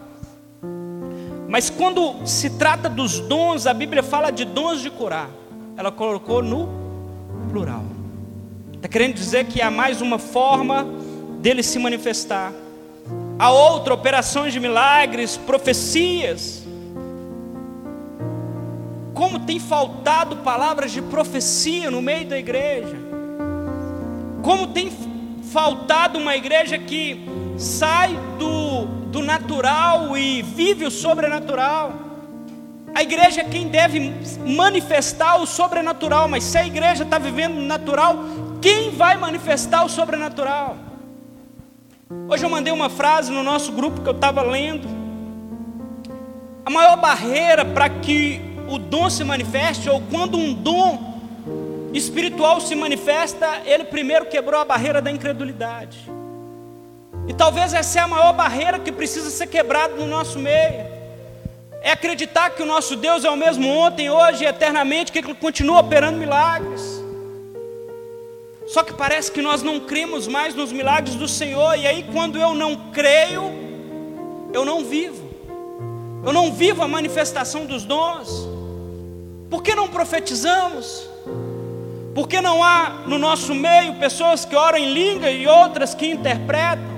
Mas 1.47 1.69
quando 1.69 2.25
se 2.25 2.51
trata 2.51 2.89
dos 2.89 3.19
dons, 3.19 3.67
a 3.67 3.73
Bíblia 3.73 4.03
fala 4.03 4.31
de 4.31 4.45
dons 4.45 4.81
de 4.81 4.89
curar. 4.89 5.29
Ela 5.77 5.91
colocou 5.91 6.41
no 6.41 6.69
plural. 7.49 7.83
Está 8.73 8.87
querendo 8.87 9.13
dizer 9.13 9.45
que 9.45 9.61
há 9.61 9.71
mais 9.71 10.01
uma 10.01 10.19
forma 10.19 10.85
dele 11.39 11.63
se 11.63 11.79
manifestar. 11.79 12.51
Há 13.39 13.51
outra, 13.51 13.93
operações 13.93 14.51
de 14.51 14.59
milagres, 14.59 15.37
profecias. 15.37 16.63
Como 19.13 19.39
tem 19.39 19.59
faltado 19.59 20.37
palavras 20.37 20.91
de 20.91 21.01
profecia 21.01 21.89
no 21.89 22.01
meio 22.01 22.27
da 22.27 22.37
igreja. 22.37 23.06
Como 24.47 24.67
tem 24.67 24.89
faltado 25.51 26.17
uma 26.17 26.33
igreja 26.37 26.77
que 26.77 27.19
sai 27.57 28.17
do 28.39 28.85
do 29.11 29.21
natural 29.21 30.17
e 30.17 30.41
vive 30.41 30.85
o 30.85 30.91
sobrenatural. 30.91 31.91
A 32.95 33.03
igreja 33.03 33.41
é 33.41 33.43
quem 33.43 33.67
deve 33.67 34.13
manifestar 34.45 35.35
o 35.41 35.45
sobrenatural, 35.45 36.29
mas 36.29 36.45
se 36.45 36.57
a 36.57 36.65
igreja 36.65 37.03
está 37.03 37.17
vivendo 37.17 37.57
o 37.57 37.61
natural, 37.61 38.19
quem 38.61 38.91
vai 38.91 39.17
manifestar 39.17 39.83
o 39.83 39.89
sobrenatural? 39.89 40.77
Hoje 42.29 42.45
eu 42.45 42.49
mandei 42.49 42.71
uma 42.71 42.89
frase 42.89 43.33
no 43.33 43.43
nosso 43.43 43.73
grupo 43.73 43.99
que 43.99 44.07
eu 44.07 44.15
estava 44.15 44.43
lendo. 44.43 44.87
A 46.65 46.69
maior 46.69 46.95
barreira 46.95 47.65
para 47.65 47.89
que 47.89 48.39
o 48.69 48.77
dom 48.77 49.09
se 49.09 49.25
manifeste, 49.25 49.89
ou 49.89 50.01
quando 50.09 50.37
um 50.37 50.53
dom 50.53 51.16
espiritual 51.93 52.59
se 52.59 52.75
manifesta, 52.75 53.61
ele 53.65 53.85
primeiro 53.85 54.25
quebrou 54.25 54.59
a 54.59 54.65
barreira 54.65 55.01
da 55.01 55.11
incredulidade. 55.11 55.97
E 57.27 57.33
talvez 57.33 57.73
essa 57.73 57.99
é 57.99 58.01
a 58.01 58.07
maior 58.07 58.33
barreira 58.33 58.79
que 58.79 58.91
precisa 58.91 59.29
ser 59.29 59.47
quebrada 59.47 59.95
no 59.95 60.07
nosso 60.07 60.39
meio. 60.39 60.85
É 61.81 61.91
acreditar 61.91 62.49
que 62.51 62.63
o 62.63 62.65
nosso 62.65 62.95
Deus 62.95 63.23
é 63.23 63.29
o 63.29 63.35
mesmo 63.35 63.67
ontem, 63.69 64.09
hoje 64.09 64.43
e 64.43 64.47
eternamente, 64.47 65.11
que 65.11 65.19
Ele 65.19 65.33
continua 65.33 65.79
operando 65.79 66.17
milagres. 66.17 66.81
Só 68.67 68.83
que 68.83 68.93
parece 68.93 69.31
que 69.31 69.41
nós 69.41 69.61
não 69.61 69.79
cremos 69.81 70.27
mais 70.27 70.53
nos 70.53 70.71
milagres 70.71 71.15
do 71.15 71.27
Senhor, 71.27 71.77
e 71.77 71.87
aí 71.87 72.05
quando 72.11 72.37
eu 72.37 72.53
não 72.53 72.91
creio, 72.91 73.43
eu 74.53 74.65
não 74.65 74.83
vivo. 74.83 75.27
Eu 76.25 76.33
não 76.33 76.51
vivo 76.51 76.81
a 76.83 76.87
manifestação 76.87 77.65
dos 77.65 77.85
dons. 77.85 78.29
Por 79.49 79.63
que 79.63 79.75
não 79.75 79.87
profetizamos? 79.87 81.07
Por 82.17 82.27
que 82.27 82.41
não 82.41 82.63
há 82.63 83.03
no 83.05 83.19
nosso 83.19 83.53
meio 83.53 83.93
pessoas 83.99 84.43
que 84.43 84.55
oram 84.55 84.79
em 84.79 84.91
língua 84.91 85.29
e 85.29 85.45
outras 85.45 85.93
que 85.93 86.07
interpretam? 86.07 86.97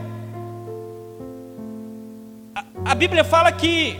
a 2.85 2.95
Bíblia 2.95 3.25
fala 3.25 3.51
que 3.51 3.99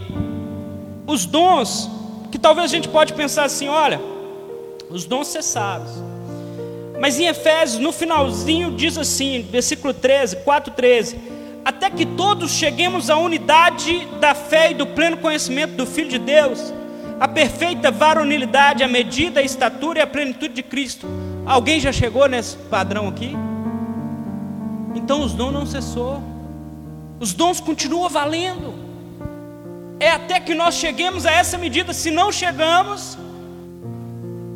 os 1.06 1.26
dons, 1.26 1.90
que 2.32 2.40
talvez 2.40 2.72
a 2.72 2.74
gente 2.74 2.88
pode 2.88 3.12
pensar 3.12 3.44
assim, 3.44 3.68
olha, 3.68 4.00
os 4.90 5.04
dons 5.04 5.28
cessados. 5.28 5.92
Mas 7.02 7.20
em 7.20 7.26
Efésios, 7.26 7.82
no 7.82 7.92
finalzinho, 7.92 8.72
diz 8.72 8.98
assim, 8.98 9.42
versículo 9.42 9.94
13, 9.94 10.38
4, 10.38 10.74
13: 10.74 11.20
Até 11.66 11.90
que 11.90 12.06
todos 12.06 12.52
cheguemos 12.52 13.10
à 13.10 13.18
unidade 13.18 14.08
da 14.22 14.34
fé 14.34 14.72
e 14.72 14.74
do 14.74 14.88
pleno 14.88 15.18
conhecimento 15.18 15.74
do 15.74 15.86
Filho 15.86 16.12
de 16.12 16.18
Deus, 16.18 16.74
a 17.20 17.28
perfeita 17.28 17.92
varonilidade, 17.92 18.84
a 18.84 18.88
medida, 18.88 19.40
a 19.40 19.44
estatura 19.44 20.00
e 20.00 20.02
a 20.02 20.08
plenitude 20.08 20.54
de 20.54 20.64
Cristo. 20.64 21.08
Alguém 21.46 21.80
já 21.80 21.92
chegou 21.92 22.28
nesse 22.28 22.56
padrão 22.56 23.08
aqui? 23.08 23.36
Então 24.96 25.22
os 25.22 25.34
dons 25.34 25.52
não 25.52 25.66
cessou. 25.66 26.22
Os 27.20 27.34
dons 27.34 27.60
continuam 27.60 28.08
valendo. 28.08 28.74
É 30.00 30.12
até 30.12 30.40
que 30.40 30.54
nós 30.54 30.76
cheguemos 30.76 31.26
a 31.26 31.32
essa 31.32 31.58
medida. 31.58 31.92
Se 31.92 32.10
não 32.10 32.32
chegamos, 32.32 33.18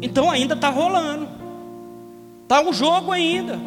Então 0.04 0.30
ainda 0.30 0.54
está 0.54 0.68
rolando, 0.68 1.30
está 2.44 2.62
o 2.62 2.74
jogo 2.74 3.14
ainda. 3.14 3.58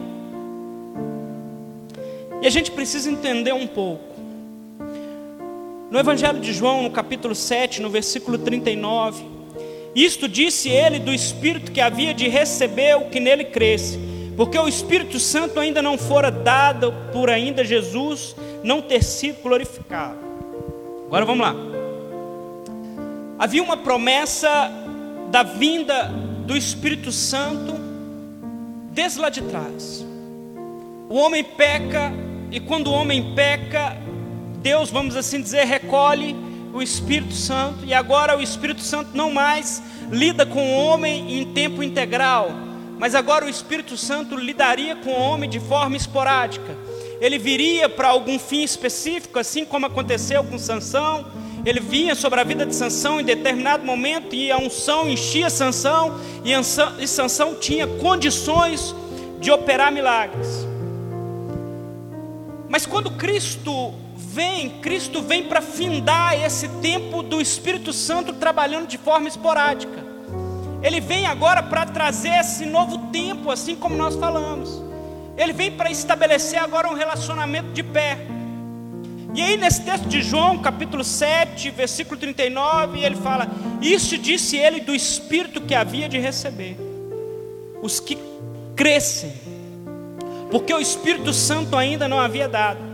E 2.42 2.46
a 2.46 2.50
gente 2.50 2.70
precisa 2.70 3.10
entender 3.10 3.54
um 3.54 3.66
pouco. 3.66 4.15
No 5.90 6.00
Evangelho 6.00 6.40
de 6.40 6.52
João, 6.52 6.82
no 6.82 6.90
capítulo 6.90 7.34
7, 7.34 7.80
no 7.80 7.88
versículo 7.88 8.36
39, 8.38 9.24
isto 9.94 10.28
disse 10.28 10.68
ele 10.68 10.98
do 10.98 11.14
Espírito 11.14 11.70
que 11.70 11.80
havia 11.80 12.12
de 12.12 12.28
receber 12.28 12.96
o 12.96 13.08
que 13.08 13.20
nele 13.20 13.44
cresce, 13.44 13.98
porque 14.36 14.58
o 14.58 14.66
Espírito 14.66 15.20
Santo 15.20 15.60
ainda 15.60 15.80
não 15.80 15.96
fora 15.96 16.30
dado 16.30 16.92
por 17.12 17.30
ainda 17.30 17.64
Jesus 17.64 18.34
não 18.64 18.82
ter 18.82 19.02
sido 19.02 19.40
glorificado. 19.42 20.18
Agora 21.06 21.24
vamos 21.24 21.46
lá. 21.46 21.54
Havia 23.38 23.62
uma 23.62 23.76
promessa 23.76 24.70
da 25.30 25.44
vinda 25.44 26.12
do 26.44 26.56
Espírito 26.56 27.12
Santo 27.12 27.74
desde 28.90 29.20
lá 29.20 29.30
de 29.30 29.42
trás. 29.42 30.04
O 31.08 31.14
homem 31.14 31.44
peca, 31.44 32.12
e 32.50 32.58
quando 32.58 32.88
o 32.88 32.92
homem 32.92 33.34
peca, 33.34 33.96
Deus, 34.66 34.90
vamos 34.90 35.14
assim 35.14 35.40
dizer, 35.40 35.64
recolhe 35.64 36.34
o 36.74 36.82
Espírito 36.82 37.34
Santo, 37.34 37.84
e 37.84 37.94
agora 37.94 38.36
o 38.36 38.42
Espírito 38.42 38.80
Santo 38.80 39.10
não 39.14 39.30
mais 39.30 39.80
lida 40.10 40.44
com 40.44 40.60
o 40.60 40.84
homem 40.86 41.38
em 41.40 41.52
tempo 41.52 41.84
integral, 41.84 42.50
mas 42.98 43.14
agora 43.14 43.46
o 43.46 43.48
Espírito 43.48 43.96
Santo 43.96 44.34
lidaria 44.34 44.96
com 44.96 45.10
o 45.10 45.20
homem 45.20 45.48
de 45.48 45.60
forma 45.60 45.96
esporádica. 45.96 46.76
Ele 47.20 47.38
viria 47.38 47.88
para 47.88 48.08
algum 48.08 48.40
fim 48.40 48.64
específico, 48.64 49.38
assim 49.38 49.64
como 49.64 49.86
aconteceu 49.86 50.42
com 50.42 50.58
Sansão. 50.58 51.26
Ele 51.64 51.78
vinha 51.78 52.16
sobre 52.16 52.40
a 52.40 52.44
vida 52.44 52.66
de 52.66 52.74
Sansão 52.74 53.20
em 53.20 53.24
determinado 53.24 53.84
momento 53.84 54.34
e 54.34 54.50
a 54.50 54.58
unção 54.58 55.08
enchia 55.08 55.48
Sansão 55.48 56.18
e 56.98 57.06
Sansão 57.06 57.54
tinha 57.54 57.86
condições 57.86 58.92
de 59.38 59.48
operar 59.52 59.92
milagres. 59.92 60.66
Mas 62.68 62.84
quando 62.84 63.12
Cristo 63.12 63.94
vem, 64.36 64.68
Cristo 64.82 65.22
vem 65.22 65.44
para 65.44 65.62
findar 65.62 66.38
esse 66.38 66.68
tempo 66.82 67.22
do 67.22 67.40
Espírito 67.40 67.90
Santo 67.90 68.34
trabalhando 68.34 68.86
de 68.86 68.98
forma 68.98 69.28
esporádica. 69.28 70.04
Ele 70.82 71.00
vem 71.00 71.24
agora 71.24 71.62
para 71.62 71.86
trazer 71.86 72.38
esse 72.38 72.66
novo 72.66 73.10
tempo, 73.10 73.50
assim 73.50 73.74
como 73.74 73.96
nós 73.96 74.14
falamos. 74.14 74.82
Ele 75.38 75.54
vem 75.54 75.70
para 75.70 75.90
estabelecer 75.90 76.58
agora 76.58 76.86
um 76.86 76.92
relacionamento 76.92 77.72
de 77.72 77.82
pé. 77.82 78.18
E 79.34 79.40
aí, 79.40 79.56
nesse 79.56 79.82
texto 79.82 80.06
de 80.06 80.20
João, 80.20 80.58
capítulo 80.58 81.02
7, 81.02 81.70
versículo 81.70 82.20
39, 82.20 83.00
ele 83.00 83.16
fala: 83.16 83.48
Isso 83.80 84.18
disse 84.18 84.58
ele 84.58 84.80
do 84.80 84.94
Espírito 84.94 85.62
que 85.62 85.74
havia 85.74 86.10
de 86.10 86.18
receber, 86.18 86.76
os 87.82 88.00
que 88.00 88.18
crescem, 88.74 89.32
porque 90.50 90.74
o 90.74 90.80
Espírito 90.80 91.32
Santo 91.32 91.74
ainda 91.74 92.06
não 92.06 92.20
havia 92.20 92.48
dado 92.48 92.85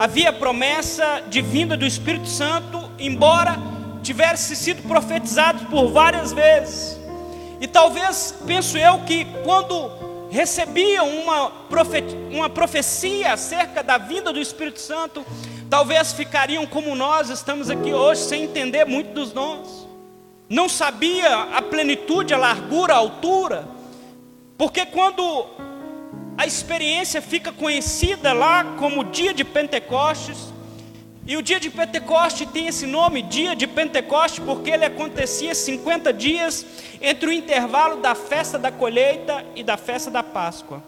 havia 0.00 0.32
promessa 0.32 1.22
de 1.28 1.42
vinda 1.42 1.76
do 1.76 1.84
Espírito 1.84 2.26
Santo, 2.26 2.90
embora 2.98 3.58
tivesse 4.02 4.56
sido 4.56 4.80
profetizado 4.88 5.66
por 5.66 5.92
várias 5.92 6.32
vezes. 6.32 6.98
E 7.60 7.66
talvez, 7.66 8.34
penso 8.46 8.78
eu, 8.78 9.00
que 9.00 9.26
quando 9.44 9.90
recebiam 10.30 11.06
uma, 11.06 11.52
uma 12.30 12.48
profecia 12.48 13.34
acerca 13.34 13.82
da 13.82 13.98
vinda 13.98 14.32
do 14.32 14.40
Espírito 14.40 14.80
Santo, 14.80 15.22
talvez 15.68 16.14
ficariam 16.14 16.64
como 16.64 16.94
nós 16.94 17.28
estamos 17.28 17.68
aqui 17.68 17.92
hoje, 17.92 18.22
sem 18.22 18.44
entender 18.44 18.86
muito 18.86 19.12
dos 19.12 19.32
dons. 19.32 19.86
Não 20.48 20.66
sabia 20.66 21.42
a 21.54 21.60
plenitude, 21.60 22.32
a 22.32 22.38
largura, 22.38 22.94
a 22.94 22.96
altura. 22.96 23.68
Porque 24.56 24.86
quando 24.86 25.46
a 26.40 26.46
experiência 26.46 27.20
fica 27.20 27.52
conhecida 27.52 28.32
lá 28.32 28.64
como 28.78 29.04
dia 29.04 29.34
de 29.34 29.44
Pentecostes. 29.44 30.50
E 31.26 31.36
o 31.36 31.42
dia 31.42 31.60
de 31.60 31.68
Pentecostes 31.68 32.48
tem 32.50 32.66
esse 32.66 32.86
nome, 32.86 33.20
dia 33.20 33.54
de 33.54 33.66
Pentecostes, 33.66 34.42
porque 34.42 34.70
ele 34.70 34.86
acontecia 34.86 35.54
50 35.54 36.10
dias 36.14 36.64
entre 36.98 37.28
o 37.28 37.32
intervalo 37.32 37.96
da 38.00 38.14
festa 38.14 38.58
da 38.58 38.72
colheita 38.72 39.44
e 39.54 39.62
da 39.62 39.76
festa 39.76 40.10
da 40.10 40.22
Páscoa. 40.22 40.82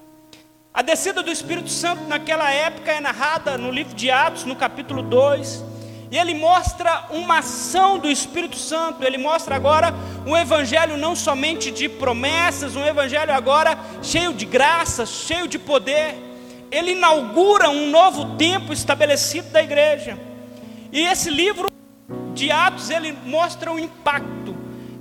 A 0.73 0.81
descida 0.81 1.23
do 1.23 1.31
Espírito 1.31 1.69
Santo 1.69 2.05
naquela 2.05 2.51
época 2.51 2.91
é 2.91 2.99
narrada 2.99 3.59
no 3.59 3.71
livro 3.71 3.95
de 3.95 4.11
Atos, 4.11 4.45
no 4.45 4.57
capítulo 4.57 5.03
2. 5.03 5.72
E 6.13 6.19
ele 6.19 6.35
mostra 6.35 7.07
uma 7.09 7.39
ação 7.39 7.99
do 7.99 8.11
Espírito 8.11 8.59
Santo, 8.59 9.03
ele 9.03 9.17
mostra 9.17 9.57
agora 9.57 9.95
um 10.27 10.37
evangelho 10.37 10.99
não 10.99 11.17
somente 11.17 11.71
de 11.71 11.89
promessas, 11.89 12.77
um 12.77 12.85
evangelho 12.85 13.33
agora 13.33 13.79
cheio 14.03 14.35
de 14.35 14.45
graça, 14.45 15.07
cheio 15.07 15.49
de 15.49 15.59
poder. 15.59 16.15
Ele 16.71 16.93
inaugura 16.93 17.71
um 17.71 17.89
novo 17.89 18.37
tempo 18.37 18.75
estabelecido 18.75 19.49
da 19.53 19.63
igreja. 19.63 20.19
E 20.93 21.01
esse 21.01 21.31
livro 21.31 21.71
de 22.35 22.51
Atos, 22.51 22.91
ele 22.91 23.17
mostra 23.25 23.73
o 23.73 23.79
impacto 23.79 24.55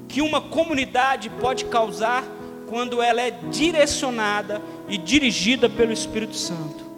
que 0.08 0.22
uma 0.22 0.40
comunidade 0.40 1.30
pode 1.30 1.66
causar 1.66 2.24
quando 2.70 3.02
ela 3.02 3.22
é 3.22 3.32
direcionada 3.32 4.62
e 4.88 4.98
dirigida 4.98 5.68
pelo 5.68 5.92
Espírito 5.92 6.38
Santo. 6.38 6.91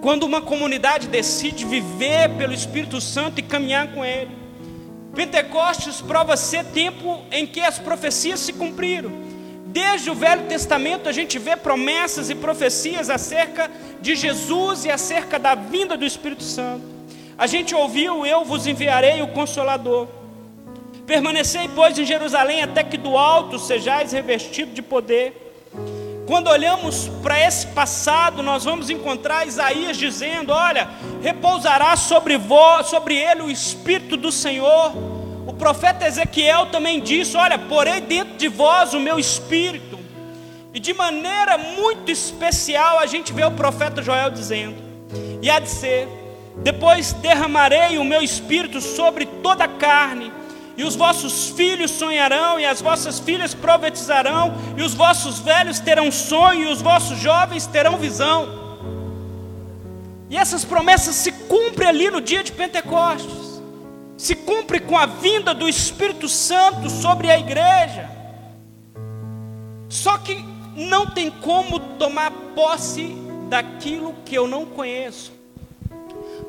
Quando 0.00 0.24
uma 0.24 0.40
comunidade 0.40 1.08
decide 1.08 1.64
viver 1.64 2.30
pelo 2.36 2.54
Espírito 2.54 3.00
Santo 3.00 3.40
e 3.40 3.42
caminhar 3.42 3.92
com 3.92 4.04
Ele. 4.04 4.30
Pentecostes 5.14 6.00
prova 6.00 6.36
ser 6.36 6.64
tempo 6.66 7.22
em 7.30 7.46
que 7.46 7.60
as 7.60 7.78
profecias 7.78 8.40
se 8.40 8.52
cumpriram. 8.52 9.10
Desde 9.66 10.10
o 10.10 10.14
Velho 10.14 10.46
Testamento 10.46 11.08
a 11.08 11.12
gente 11.12 11.38
vê 11.38 11.56
promessas 11.56 12.30
e 12.30 12.34
profecias 12.34 13.10
acerca 13.10 13.70
de 14.00 14.16
Jesus 14.16 14.84
e 14.84 14.90
acerca 14.90 15.38
da 15.38 15.54
vinda 15.54 15.96
do 15.96 16.04
Espírito 16.04 16.42
Santo. 16.42 16.82
A 17.36 17.46
gente 17.46 17.74
ouviu: 17.74 18.26
Eu 18.26 18.44
vos 18.44 18.66
enviarei 18.66 19.22
o 19.22 19.28
Consolador. 19.28 20.08
Permanecei, 21.06 21.68
pois, 21.74 21.98
em 21.98 22.04
Jerusalém 22.04 22.62
até 22.62 22.84
que 22.84 22.96
do 22.96 23.16
alto 23.16 23.58
sejais 23.58 24.12
revestido 24.12 24.72
de 24.72 24.82
poder. 24.82 25.52
Quando 26.26 26.48
olhamos 26.48 27.08
para 27.22 27.40
esse 27.40 27.66
passado, 27.68 28.42
nós 28.42 28.64
vamos 28.64 28.90
encontrar 28.90 29.46
Isaías 29.46 29.96
dizendo: 29.96 30.52
Olha, 30.52 30.88
repousará 31.22 31.96
sobre, 31.96 32.38
sobre 32.84 33.16
ele 33.16 33.42
o 33.42 33.50
Espírito 33.50 34.16
do 34.16 34.30
Senhor. 34.30 34.92
O 35.46 35.52
profeta 35.52 36.06
Ezequiel 36.06 36.66
também 36.66 37.00
disse: 37.00 37.36
Olha, 37.36 37.58
porei 37.58 38.00
dentro 38.00 38.36
de 38.36 38.48
vós 38.48 38.94
o 38.94 39.00
meu 39.00 39.18
Espírito. 39.18 39.98
E 40.72 40.78
de 40.78 40.94
maneira 40.94 41.58
muito 41.58 42.12
especial, 42.12 43.00
a 43.00 43.06
gente 43.06 43.32
vê 43.32 43.44
o 43.44 43.50
profeta 43.50 44.02
Joel 44.02 44.30
dizendo: 44.30 44.76
E 45.42 45.50
há 45.50 45.58
de 45.58 45.68
ser, 45.68 46.08
depois 46.58 47.12
derramarei 47.14 47.98
o 47.98 48.04
meu 48.04 48.22
Espírito 48.22 48.80
sobre 48.80 49.26
toda 49.26 49.64
a 49.64 49.68
carne 49.68 50.39
e 50.80 50.82
os 50.82 50.96
vossos 50.96 51.50
filhos 51.50 51.90
sonharão, 51.90 52.58
e 52.58 52.64
as 52.64 52.80
vossas 52.80 53.20
filhas 53.20 53.52
profetizarão, 53.52 54.54
e 54.78 54.82
os 54.82 54.94
vossos 54.94 55.38
velhos 55.38 55.78
terão 55.78 56.10
sonho, 56.10 56.70
e 56.70 56.72
os 56.72 56.80
vossos 56.80 57.18
jovens 57.18 57.66
terão 57.66 57.98
visão. 57.98 58.48
E 60.30 60.38
essas 60.38 60.64
promessas 60.64 61.14
se 61.16 61.32
cumprem 61.32 61.86
ali 61.86 62.10
no 62.10 62.18
dia 62.18 62.42
de 62.42 62.50
Pentecostes, 62.52 63.60
se 64.16 64.34
cumpre 64.34 64.80
com 64.80 64.96
a 64.96 65.04
vinda 65.04 65.52
do 65.52 65.68
Espírito 65.68 66.30
Santo 66.30 66.88
sobre 66.88 67.30
a 67.30 67.38
igreja. 67.38 68.08
Só 69.86 70.16
que 70.16 70.42
não 70.74 71.08
tem 71.08 71.30
como 71.30 71.78
tomar 71.78 72.30
posse 72.54 73.14
daquilo 73.50 74.14
que 74.24 74.34
eu 74.34 74.48
não 74.48 74.64
conheço. 74.64 75.30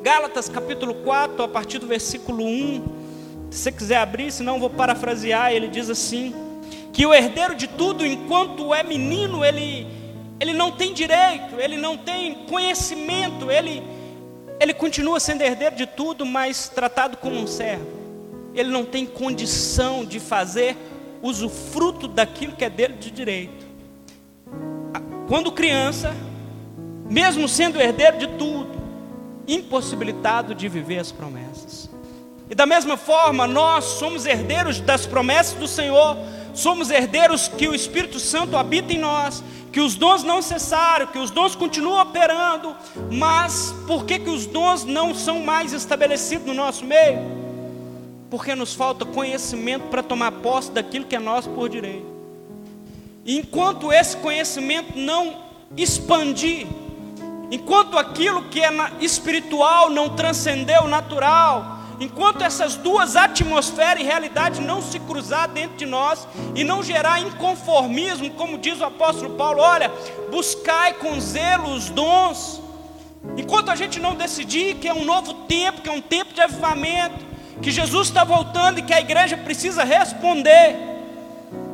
Gálatas 0.01 0.47
capítulo 0.47 0.93
4, 1.03 1.43
a 1.43 1.49
partir 1.49 1.79
do 1.79 1.85
versículo 1.87 2.45
1 2.45 3.00
se 3.51 3.63
você 3.63 3.71
quiser 3.71 3.97
abrir, 3.97 4.31
senão 4.31 4.59
vou 4.59 4.69
parafrasear, 4.69 5.51
ele 5.51 5.67
diz 5.67 5.89
assim: 5.89 6.33
que 6.93 7.05
o 7.05 7.13
herdeiro 7.13 7.53
de 7.53 7.67
tudo, 7.67 8.05
enquanto 8.05 8.73
é 8.73 8.81
menino, 8.81 9.43
ele, 9.43 9.85
ele 10.39 10.53
não 10.53 10.71
tem 10.71 10.93
direito, 10.93 11.59
ele 11.59 11.75
não 11.75 11.97
tem 11.97 12.45
conhecimento, 12.45 13.51
ele, 13.51 13.83
ele 14.57 14.73
continua 14.73 15.19
sendo 15.19 15.41
herdeiro 15.41 15.75
de 15.75 15.85
tudo, 15.85 16.25
mas 16.25 16.69
tratado 16.69 17.17
como 17.17 17.35
um 17.35 17.45
servo. 17.45 17.85
Ele 18.55 18.69
não 18.69 18.85
tem 18.85 19.05
condição 19.05 20.05
de 20.05 20.19
fazer 20.19 20.77
usufruto 21.21 22.07
daquilo 22.07 22.55
que 22.55 22.63
é 22.63 22.69
dele 22.69 22.93
de 22.93 23.11
direito. 23.11 23.65
Quando 25.27 25.51
criança, 25.51 26.15
mesmo 27.09 27.49
sendo 27.49 27.79
herdeiro 27.79 28.17
de 28.17 28.27
tudo, 28.27 28.81
impossibilitado 29.45 30.55
de 30.55 30.69
viver 30.69 30.99
as 30.99 31.11
promessas. 31.11 31.90
E 32.51 32.53
da 32.53 32.65
mesma 32.65 32.97
forma, 32.97 33.47
nós 33.47 33.85
somos 33.85 34.25
herdeiros 34.25 34.81
das 34.81 35.05
promessas 35.05 35.57
do 35.57 35.69
Senhor, 35.69 36.17
somos 36.53 36.91
herdeiros 36.91 37.47
que 37.47 37.65
o 37.65 37.73
Espírito 37.73 38.19
Santo 38.19 38.57
habita 38.57 38.91
em 38.91 38.97
nós, 38.97 39.41
que 39.71 39.79
os 39.79 39.95
dons 39.95 40.21
não 40.21 40.41
cessaram, 40.41 41.07
que 41.07 41.17
os 41.17 41.31
dons 41.31 41.55
continuam 41.55 42.01
operando, 42.01 42.75
mas 43.09 43.73
por 43.87 44.03
que, 44.03 44.19
que 44.19 44.29
os 44.29 44.45
dons 44.45 44.83
não 44.83 45.15
são 45.15 45.39
mais 45.39 45.71
estabelecidos 45.71 46.45
no 46.45 46.53
nosso 46.53 46.83
meio? 46.83 47.19
Porque 48.29 48.53
nos 48.53 48.73
falta 48.73 49.05
conhecimento 49.05 49.83
para 49.83 50.03
tomar 50.03 50.33
posse 50.33 50.71
daquilo 50.71 51.05
que 51.05 51.15
é 51.15 51.19
nosso 51.19 51.49
por 51.51 51.69
direito. 51.69 52.05
enquanto 53.25 53.93
esse 53.93 54.17
conhecimento 54.17 54.99
não 54.99 55.37
expandir, 55.77 56.67
enquanto 57.49 57.97
aquilo 57.97 58.43
que 58.49 58.59
é 58.59 58.71
espiritual 58.99 59.89
não 59.89 60.09
transcender 60.09 60.83
o 60.83 60.89
natural, 60.89 61.70
enquanto 62.01 62.41
essas 62.41 62.75
duas 62.75 63.15
atmosferas 63.15 64.01
e 64.01 64.05
realidade 64.05 64.59
não 64.59 64.81
se 64.81 64.99
cruzar 64.99 65.47
dentro 65.47 65.77
de 65.77 65.85
nós 65.85 66.27
e 66.55 66.63
não 66.63 66.81
gerar 66.81 67.21
inconformismo, 67.21 68.31
como 68.31 68.57
diz 68.57 68.81
o 68.81 68.85
apóstolo 68.85 69.35
Paulo, 69.35 69.61
olha, 69.61 69.91
buscai 70.31 70.95
com 70.95 71.19
zelo 71.19 71.73
os 71.73 71.89
dons. 71.89 72.59
Enquanto 73.37 73.69
a 73.69 73.75
gente 73.75 73.99
não 73.99 74.15
decidir 74.15 74.75
que 74.75 74.87
é 74.87 74.93
um 74.93 75.05
novo 75.05 75.45
tempo, 75.45 75.81
que 75.81 75.89
é 75.89 75.91
um 75.91 76.01
tempo 76.01 76.33
de 76.33 76.41
avivamento, 76.41 77.23
que 77.61 77.69
Jesus 77.69 78.07
está 78.07 78.23
voltando 78.23 78.79
e 78.79 78.81
que 78.81 78.93
a 78.93 78.99
igreja 78.99 79.37
precisa 79.37 79.83
responder, 79.83 80.90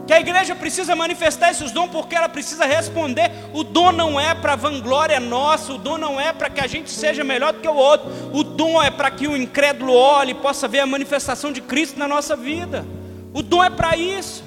que 0.08 0.14
a 0.14 0.22
igreja 0.22 0.56
precisa 0.56 0.96
manifestar 0.96 1.52
esses 1.52 1.70
dons 1.70 1.90
porque 1.92 2.16
ela 2.16 2.30
precisa 2.30 2.66
responder. 2.66 3.30
O 3.54 3.62
dom 3.62 3.92
não 3.92 4.18
é 4.18 4.34
para 4.34 4.56
vanglória 4.56 5.20
nossa, 5.20 5.74
o 5.74 5.78
dom 5.78 5.98
não 5.98 6.20
é 6.20 6.32
para 6.32 6.50
que 6.50 6.62
a 6.62 6.66
gente 6.66 6.90
seja 6.90 7.26
melhor 7.26 7.52
do 7.52 7.60
que 7.60 7.68
o 7.68 7.76
outro. 7.76 8.10
O 8.34 8.42
dom 8.42 8.82
é 8.82 8.90
para 8.90 9.12
que 9.12 9.28
o 9.28 9.36
incrédulo 9.36 9.94
olhe 9.94 10.32
e 10.32 10.36
possa 10.36 10.66
ver 10.66 10.80
a 10.80 10.86
manifestação 10.86 11.52
de 11.52 11.60
Cristo 11.60 12.00
na 12.00 12.08
nossa 12.08 12.38
vida. 12.38 12.86
O 13.34 13.44
dom 13.44 13.62
é 13.62 13.70
para 13.70 13.98
isso. 13.98 14.46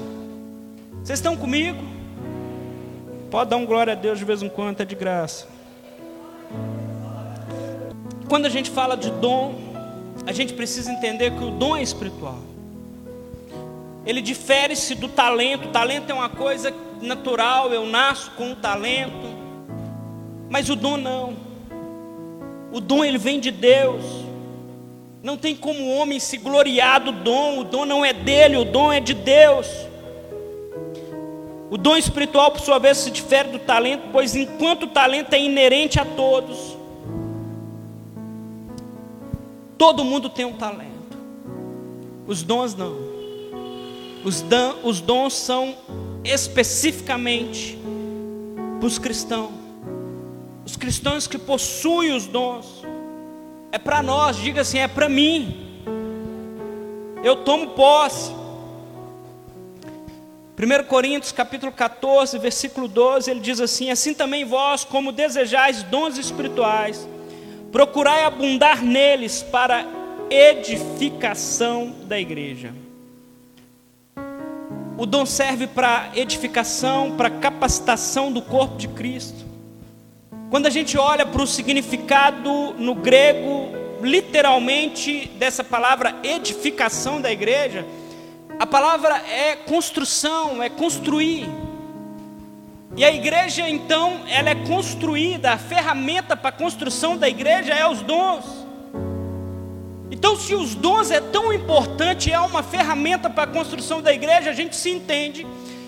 Vocês 1.04 1.18
estão 1.18 1.36
comigo? 1.36 1.78
Pode 3.30 3.50
dar 3.50 3.58
um 3.58 3.66
glória 3.66 3.92
a 3.92 3.96
Deus 3.96 4.18
de 4.18 4.24
vez 4.24 4.42
em 4.42 4.48
quando, 4.48 4.80
é 4.80 4.84
de 4.86 4.94
graça. 4.94 5.46
Quando 8.30 8.46
a 8.46 8.50
gente 8.50 8.70
fala 8.70 8.96
de 8.96 9.10
dom, 9.10 9.54
a 10.26 10.32
gente 10.32 10.54
precisa 10.54 10.90
entender 10.90 11.32
que 11.32 11.44
o 11.44 11.50
dom 11.50 11.76
é 11.76 11.82
espiritual 11.82 12.49
ele 14.04 14.22
difere-se 14.22 14.94
do 14.94 15.08
talento. 15.08 15.68
Talento 15.68 16.10
é 16.10 16.14
uma 16.14 16.28
coisa 16.28 16.74
natural, 17.00 17.72
eu 17.72 17.86
nasço 17.86 18.30
com 18.32 18.50
um 18.50 18.54
talento. 18.54 19.38
Mas 20.48 20.68
o 20.68 20.76
dom 20.76 20.96
não. 20.96 21.36
O 22.72 22.80
dom 22.80 23.04
ele 23.04 23.18
vem 23.18 23.38
de 23.40 23.50
Deus. 23.50 24.04
Não 25.22 25.36
tem 25.36 25.54
como 25.54 25.80
o 25.82 25.96
homem 25.96 26.18
se 26.18 26.38
gloriar 26.38 27.00
do 27.00 27.12
dom. 27.12 27.60
O 27.60 27.64
dom 27.64 27.84
não 27.84 28.04
é 28.04 28.12
dele, 28.12 28.56
o 28.56 28.64
dom 28.64 28.92
é 28.92 29.00
de 29.00 29.14
Deus. 29.14 29.66
O 31.70 31.78
dom 31.78 31.96
espiritual, 31.96 32.50
por 32.50 32.60
sua 32.60 32.78
vez, 32.80 32.98
se 32.98 33.10
difere 33.12 33.50
do 33.50 33.58
talento, 33.60 34.08
pois 34.10 34.34
enquanto 34.34 34.84
o 34.84 34.88
talento 34.88 35.34
é 35.34 35.40
inerente 35.40 36.00
a 36.00 36.04
todos, 36.04 36.76
todo 39.78 40.04
mundo 40.04 40.28
tem 40.28 40.44
um 40.44 40.54
talento. 40.54 40.90
Os 42.26 42.42
dons 42.42 42.74
não. 42.74 43.09
Os, 44.24 44.42
dan, 44.42 44.74
os 44.82 45.00
dons 45.00 45.34
são 45.34 45.76
especificamente 46.24 47.78
para 48.78 48.86
os 48.86 48.98
cristãos. 48.98 49.50
Os 50.64 50.76
cristãos 50.76 51.26
que 51.26 51.38
possuem 51.38 52.12
os 52.12 52.26
dons. 52.26 52.84
É 53.72 53.78
para 53.78 54.02
nós, 54.02 54.36
diga 54.36 54.60
assim, 54.60 54.78
é 54.78 54.88
para 54.88 55.08
mim. 55.08 55.82
Eu 57.24 57.36
tomo 57.36 57.68
posse. 57.68 58.32
1 60.58 60.84
Coríntios 60.86 61.32
capítulo 61.32 61.72
14, 61.72 62.38
versículo 62.38 62.86
12, 62.86 63.30
ele 63.30 63.40
diz 63.40 63.60
assim: 63.60 63.90
Assim 63.90 64.12
também 64.12 64.44
vós, 64.44 64.84
como 64.84 65.10
desejais 65.10 65.82
dons 65.84 66.18
espirituais, 66.18 67.08
procurai 67.72 68.24
abundar 68.24 68.82
neles 68.82 69.42
para 69.42 69.86
edificação 70.28 71.94
da 72.04 72.20
igreja. 72.20 72.74
O 75.00 75.06
dom 75.06 75.24
serve 75.24 75.66
para 75.66 76.10
edificação, 76.14 77.12
para 77.16 77.30
capacitação 77.30 78.30
do 78.30 78.42
corpo 78.42 78.76
de 78.76 78.86
Cristo. 78.86 79.46
Quando 80.50 80.66
a 80.66 80.70
gente 80.70 80.98
olha 80.98 81.24
para 81.24 81.40
o 81.40 81.46
significado 81.46 82.74
no 82.74 82.94
grego, 82.94 83.70
literalmente, 84.02 85.26
dessa 85.38 85.64
palavra 85.64 86.14
edificação 86.22 87.18
da 87.18 87.32
igreja, 87.32 87.86
a 88.58 88.66
palavra 88.66 89.16
é 89.26 89.56
construção, 89.56 90.62
é 90.62 90.68
construir. 90.68 91.48
E 92.94 93.02
a 93.02 93.10
igreja, 93.10 93.66
então, 93.66 94.20
ela 94.28 94.50
é 94.50 94.54
construída, 94.54 95.52
a 95.52 95.56
ferramenta 95.56 96.36
para 96.36 96.50
a 96.50 96.52
construção 96.52 97.16
da 97.16 97.26
igreja 97.26 97.72
é 97.72 97.88
os 97.88 98.02
dons. 98.02 98.59
Então, 100.20 100.36
se 100.36 100.54
os 100.54 100.74
dons 100.74 101.10
é 101.10 101.18
tão 101.18 101.50
importante, 101.50 102.30
é 102.30 102.38
uma 102.38 102.62
ferramenta 102.62 103.30
para 103.30 103.44
a 103.44 103.46
construção 103.54 104.02
da 104.02 104.12
igreja, 104.12 104.50
a 104.50 104.52
gente 104.52 104.76
se 104.76 104.90
entende 104.90 105.46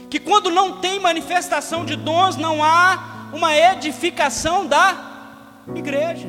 que 0.08 0.18
quando 0.18 0.50
não 0.50 0.78
tem 0.78 0.98
manifestação 0.98 1.84
de 1.84 1.96
dons, 1.96 2.34
não 2.36 2.64
há 2.64 3.28
uma 3.30 3.54
edificação 3.54 4.66
da 4.66 4.96
igreja. 5.74 6.26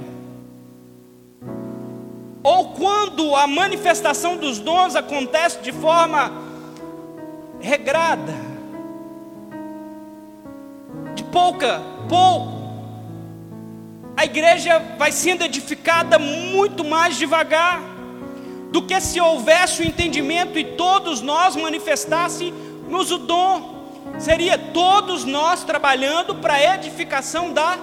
Ou 2.44 2.72
quando 2.72 3.34
a 3.38 3.48
manifestação 3.48 4.36
dos 4.36 4.60
dons 4.60 4.98
acontece 4.98 5.62
de 5.62 5.72
forma 5.72 6.30
regrada, 7.62 8.34
de 11.16 11.24
pouca, 11.24 11.82
pouco, 12.10 12.52
a 14.18 14.26
igreja 14.26 14.78
vai 14.98 15.14
sendo 15.14 15.46
edificada 15.46 16.20
muito 16.20 16.84
mais 16.84 17.16
devagar 17.16 17.93
do 18.74 18.82
que 18.82 19.00
se 19.00 19.22
houvesse 19.22 19.84
o 19.84 19.86
entendimento 19.86 20.58
e 20.58 20.64
todos 20.64 21.22
nós 21.22 21.56
manifestássemos 21.56 23.12
o 23.12 23.20
dom. 23.20 23.84
Seria 24.18 24.58
todos 24.58 25.24
nós 25.26 25.64
trabalhando 25.64 26.34
para 26.34 26.56
a 26.56 26.74
edificação 26.74 27.54
da 27.54 27.78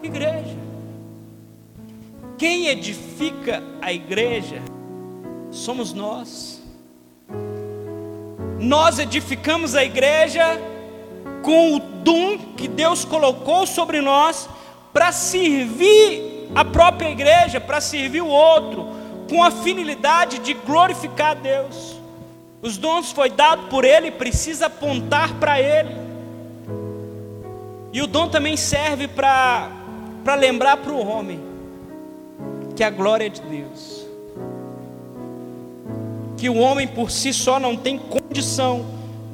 igreja. 0.00 0.56
Quem 2.38 2.68
edifica 2.68 3.64
a 3.82 3.92
igreja 3.92 4.62
somos 5.50 5.92
nós. 5.92 6.62
Nós 8.60 9.00
edificamos 9.00 9.74
a 9.74 9.82
igreja 9.82 10.44
com 11.42 11.74
o 11.74 11.80
dom 11.80 12.38
que 12.56 12.68
Deus 12.68 13.04
colocou 13.04 13.66
sobre 13.66 14.00
nós 14.00 14.48
para 14.92 15.10
servir 15.10 16.48
a 16.54 16.64
própria 16.64 17.10
igreja, 17.10 17.60
para 17.60 17.80
servir 17.80 18.20
o 18.22 18.28
outro, 18.28 18.97
com 19.28 19.42
a 19.42 19.50
finalidade 19.50 20.38
de 20.38 20.54
glorificar 20.54 21.36
Deus. 21.36 21.98
Os 22.60 22.76
dons 22.76 23.12
foi 23.12 23.30
dado 23.30 23.68
por 23.68 23.84
Ele, 23.84 24.10
precisa 24.10 24.66
apontar 24.66 25.34
para 25.34 25.60
Ele. 25.60 25.94
E 27.92 28.02
o 28.02 28.06
dom 28.06 28.28
também 28.28 28.56
serve 28.56 29.06
para 29.06 29.70
lembrar 30.38 30.78
para 30.78 30.92
o 30.92 31.06
homem 31.06 31.40
que 32.74 32.82
a 32.82 32.90
glória 32.90 33.26
é 33.26 33.28
de 33.28 33.40
Deus. 33.40 34.06
Que 36.36 36.48
o 36.48 36.56
homem 36.56 36.86
por 36.86 37.10
si 37.10 37.32
só 37.32 37.58
não 37.58 37.76
tem 37.76 37.98
condição 37.98 38.86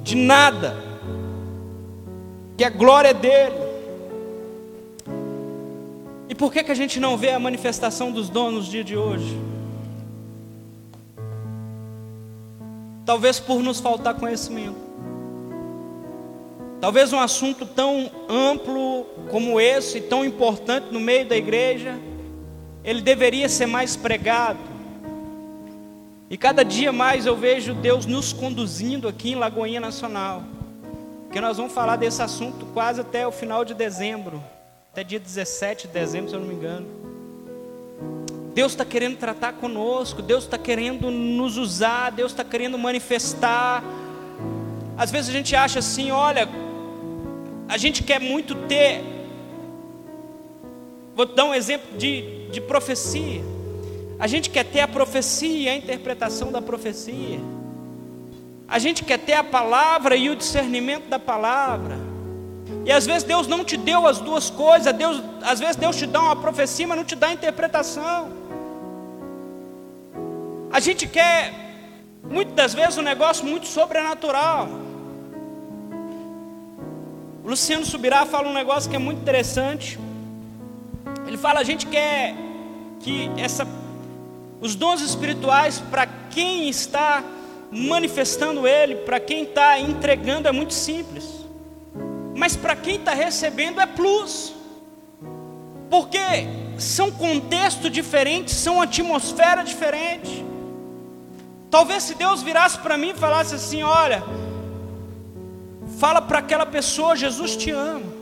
de 0.02 0.14
nada. 0.14 0.76
Que 2.56 2.64
a 2.64 2.70
glória 2.70 3.08
é 3.08 3.14
dele. 3.14 3.64
E 6.28 6.34
por 6.34 6.52
que, 6.52 6.62
que 6.64 6.72
a 6.72 6.74
gente 6.74 6.98
não 6.98 7.16
vê 7.16 7.30
a 7.30 7.38
manifestação 7.38 8.10
dos 8.10 8.28
dons 8.28 8.54
nos 8.54 8.66
dias 8.66 8.84
de 8.84 8.96
hoje? 8.96 9.53
Talvez 13.04 13.38
por 13.38 13.62
nos 13.62 13.80
faltar 13.80 14.14
conhecimento. 14.14 14.76
Talvez 16.80 17.12
um 17.12 17.20
assunto 17.20 17.64
tão 17.64 18.10
amplo 18.28 19.04
como 19.30 19.60
esse, 19.60 20.00
tão 20.02 20.24
importante 20.24 20.88
no 20.90 21.00
meio 21.00 21.26
da 21.26 21.36
igreja, 21.36 21.98
ele 22.82 23.00
deveria 23.00 23.48
ser 23.48 23.66
mais 23.66 23.96
pregado. 23.96 24.58
E 26.28 26.36
cada 26.36 26.64
dia 26.64 26.92
mais 26.92 27.26
eu 27.26 27.36
vejo 27.36 27.74
Deus 27.74 28.06
nos 28.06 28.32
conduzindo 28.32 29.08
aqui 29.08 29.32
em 29.32 29.34
Lagoinha 29.34 29.80
Nacional. 29.80 30.42
Porque 31.24 31.40
nós 31.40 31.56
vamos 31.56 31.72
falar 31.72 31.96
desse 31.96 32.22
assunto 32.22 32.66
quase 32.66 33.00
até 33.00 33.26
o 33.26 33.32
final 33.32 33.64
de 33.64 33.74
dezembro, 33.74 34.42
até 34.92 35.02
dia 35.02 35.18
17 35.18 35.86
de 35.86 35.92
dezembro, 35.92 36.30
se 36.30 36.36
eu 36.36 36.40
não 36.40 36.46
me 36.46 36.54
engano. 36.54 37.03
Deus 38.54 38.72
está 38.72 38.84
querendo 38.84 39.18
tratar 39.18 39.54
conosco, 39.54 40.22
Deus 40.22 40.44
está 40.44 40.56
querendo 40.56 41.10
nos 41.10 41.56
usar, 41.56 42.10
Deus 42.10 42.30
está 42.30 42.44
querendo 42.44 42.78
manifestar. 42.78 43.82
Às 44.96 45.10
vezes 45.10 45.28
a 45.28 45.32
gente 45.32 45.56
acha 45.56 45.80
assim, 45.80 46.12
olha, 46.12 46.48
a 47.68 47.76
gente 47.76 48.04
quer 48.04 48.20
muito 48.20 48.54
ter. 48.68 49.02
Vou 51.16 51.26
dar 51.26 51.46
um 51.46 51.54
exemplo 51.54 51.98
de, 51.98 52.48
de 52.50 52.60
profecia. 52.60 53.42
A 54.20 54.28
gente 54.28 54.48
quer 54.50 54.64
ter 54.64 54.80
a 54.80 54.88
profecia, 54.88 55.72
a 55.72 55.76
interpretação 55.76 56.52
da 56.52 56.62
profecia. 56.62 57.40
A 58.68 58.78
gente 58.78 59.04
quer 59.04 59.18
ter 59.18 59.34
a 59.34 59.42
palavra 59.42 60.14
e 60.14 60.30
o 60.30 60.36
discernimento 60.36 61.08
da 61.08 61.18
palavra. 61.18 61.98
E 62.84 62.92
às 62.92 63.04
vezes 63.04 63.24
Deus 63.24 63.46
não 63.46 63.64
te 63.64 63.76
deu 63.76 64.06
as 64.06 64.20
duas 64.20 64.48
coisas. 64.48 64.92
Deus, 64.92 65.20
às 65.42 65.58
vezes 65.58 65.76
Deus 65.76 65.96
te 65.96 66.06
dá 66.06 66.20
uma 66.20 66.36
profecia, 66.36 66.86
mas 66.86 66.96
não 66.96 67.04
te 67.04 67.16
dá 67.16 67.28
a 67.28 67.32
interpretação. 67.32 68.43
A 70.74 70.80
gente 70.80 71.06
quer, 71.06 71.52
muitas 72.28 72.74
vezes, 72.74 72.98
um 72.98 73.02
negócio 73.02 73.46
muito 73.46 73.64
sobrenatural. 73.64 74.68
O 77.44 77.48
Luciano 77.48 77.84
Subirá 77.84 78.26
fala 78.26 78.48
um 78.48 78.52
negócio 78.52 78.90
que 78.90 78.96
é 78.96 78.98
muito 78.98 79.20
interessante. 79.20 79.96
Ele 81.28 81.36
fala: 81.36 81.60
a 81.60 81.62
gente 81.62 81.86
quer 81.86 82.34
que 82.98 83.30
essa, 83.36 83.64
os 84.60 84.74
dons 84.74 85.00
espirituais, 85.00 85.78
para 85.78 86.08
quem 86.08 86.68
está 86.68 87.22
manifestando 87.70 88.66
ele, 88.66 88.96
para 88.96 89.20
quem 89.20 89.44
está 89.44 89.78
entregando, 89.78 90.48
é 90.48 90.52
muito 90.52 90.74
simples. 90.74 91.46
Mas 92.34 92.56
para 92.56 92.74
quem 92.74 92.96
está 92.96 93.14
recebendo 93.14 93.80
é 93.80 93.86
plus. 93.86 94.52
Porque 95.88 96.18
são 96.76 97.12
contextos 97.12 97.92
diferentes, 97.92 98.54
são 98.54 98.82
atmosfera 98.82 99.62
diferente. 99.62 100.44
Talvez 101.74 102.04
se 102.04 102.14
Deus 102.14 102.40
virasse 102.40 102.78
para 102.78 102.96
mim 102.96 103.10
e 103.10 103.14
falasse 103.14 103.56
assim: 103.56 103.82
olha, 103.82 104.22
fala 105.98 106.22
para 106.22 106.38
aquela 106.38 106.64
pessoa, 106.64 107.16
Jesus 107.16 107.56
te 107.56 107.72
ama. 107.72 108.12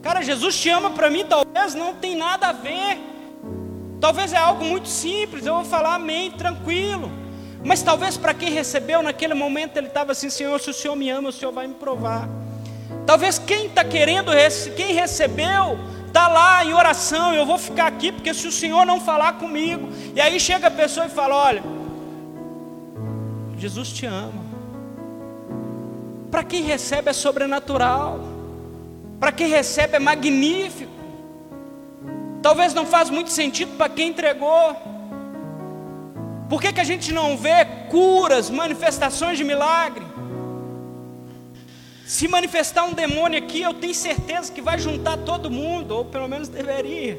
Cara, 0.00 0.22
Jesus 0.22 0.58
te 0.58 0.70
ama 0.70 0.88
para 0.88 1.10
mim, 1.10 1.26
talvez 1.26 1.74
não 1.74 1.92
tem 1.92 2.16
nada 2.16 2.48
a 2.48 2.52
ver. 2.52 2.96
Talvez 4.00 4.32
é 4.32 4.38
algo 4.38 4.64
muito 4.64 4.88
simples, 4.88 5.44
eu 5.44 5.56
vou 5.56 5.64
falar 5.66 5.96
amém, 5.96 6.30
tranquilo. 6.30 7.12
Mas 7.62 7.82
talvez 7.82 8.16
para 8.16 8.32
quem 8.32 8.48
recebeu 8.48 9.02
naquele 9.02 9.34
momento 9.34 9.76
ele 9.76 9.88
estava 9.88 10.12
assim, 10.12 10.30
Senhor, 10.30 10.58
se 10.58 10.70
o 10.70 10.74
Senhor 10.74 10.96
me 10.96 11.10
ama, 11.10 11.28
o 11.28 11.32
Senhor 11.32 11.52
vai 11.52 11.66
me 11.66 11.74
provar. 11.74 12.26
Talvez 13.04 13.38
quem 13.38 13.66
está 13.66 13.84
querendo, 13.84 14.32
quem 14.74 14.94
recebeu, 14.94 15.78
está 16.06 16.26
lá 16.28 16.64
em 16.64 16.72
oração, 16.72 17.34
eu 17.34 17.44
vou 17.44 17.58
ficar 17.58 17.86
aqui, 17.86 18.10
porque 18.12 18.32
se 18.32 18.48
o 18.48 18.52
Senhor 18.52 18.86
não 18.86 18.98
falar 18.98 19.34
comigo, 19.34 19.90
e 20.14 20.20
aí 20.22 20.40
chega 20.40 20.68
a 20.68 20.70
pessoa 20.70 21.04
e 21.04 21.10
fala: 21.10 21.34
Olha, 21.34 21.73
Jesus 23.64 23.88
te 23.88 24.04
ama. 24.04 24.44
Para 26.30 26.44
quem 26.44 26.64
recebe 26.64 27.08
é 27.08 27.14
sobrenatural, 27.14 28.20
para 29.18 29.32
quem 29.32 29.48
recebe 29.48 29.96
é 29.96 29.98
magnífico. 29.98 30.92
Talvez 32.42 32.74
não 32.74 32.84
faz 32.84 33.08
muito 33.08 33.30
sentido 33.30 33.74
para 33.78 33.88
quem 33.88 34.08
entregou. 34.08 34.76
Por 36.46 36.60
que, 36.60 36.74
que 36.74 36.80
a 36.80 36.84
gente 36.84 37.10
não 37.10 37.38
vê 37.38 37.64
curas, 37.90 38.50
manifestações 38.50 39.38
de 39.38 39.44
milagre? 39.44 40.04
Se 42.04 42.28
manifestar 42.28 42.84
um 42.84 42.92
demônio 42.92 43.38
aqui, 43.38 43.62
eu 43.62 43.72
tenho 43.72 43.94
certeza 43.94 44.52
que 44.52 44.60
vai 44.60 44.78
juntar 44.78 45.16
todo 45.16 45.50
mundo, 45.50 45.92
ou 45.92 46.04
pelo 46.04 46.28
menos 46.28 46.48
deveria. 46.48 47.18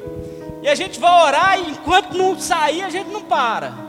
E 0.62 0.68
a 0.68 0.76
gente 0.76 1.00
vai 1.00 1.26
orar 1.26 1.58
e 1.58 1.70
enquanto 1.72 2.16
não 2.16 2.38
sair, 2.38 2.84
a 2.84 2.88
gente 2.88 3.10
não 3.10 3.22
para. 3.22 3.85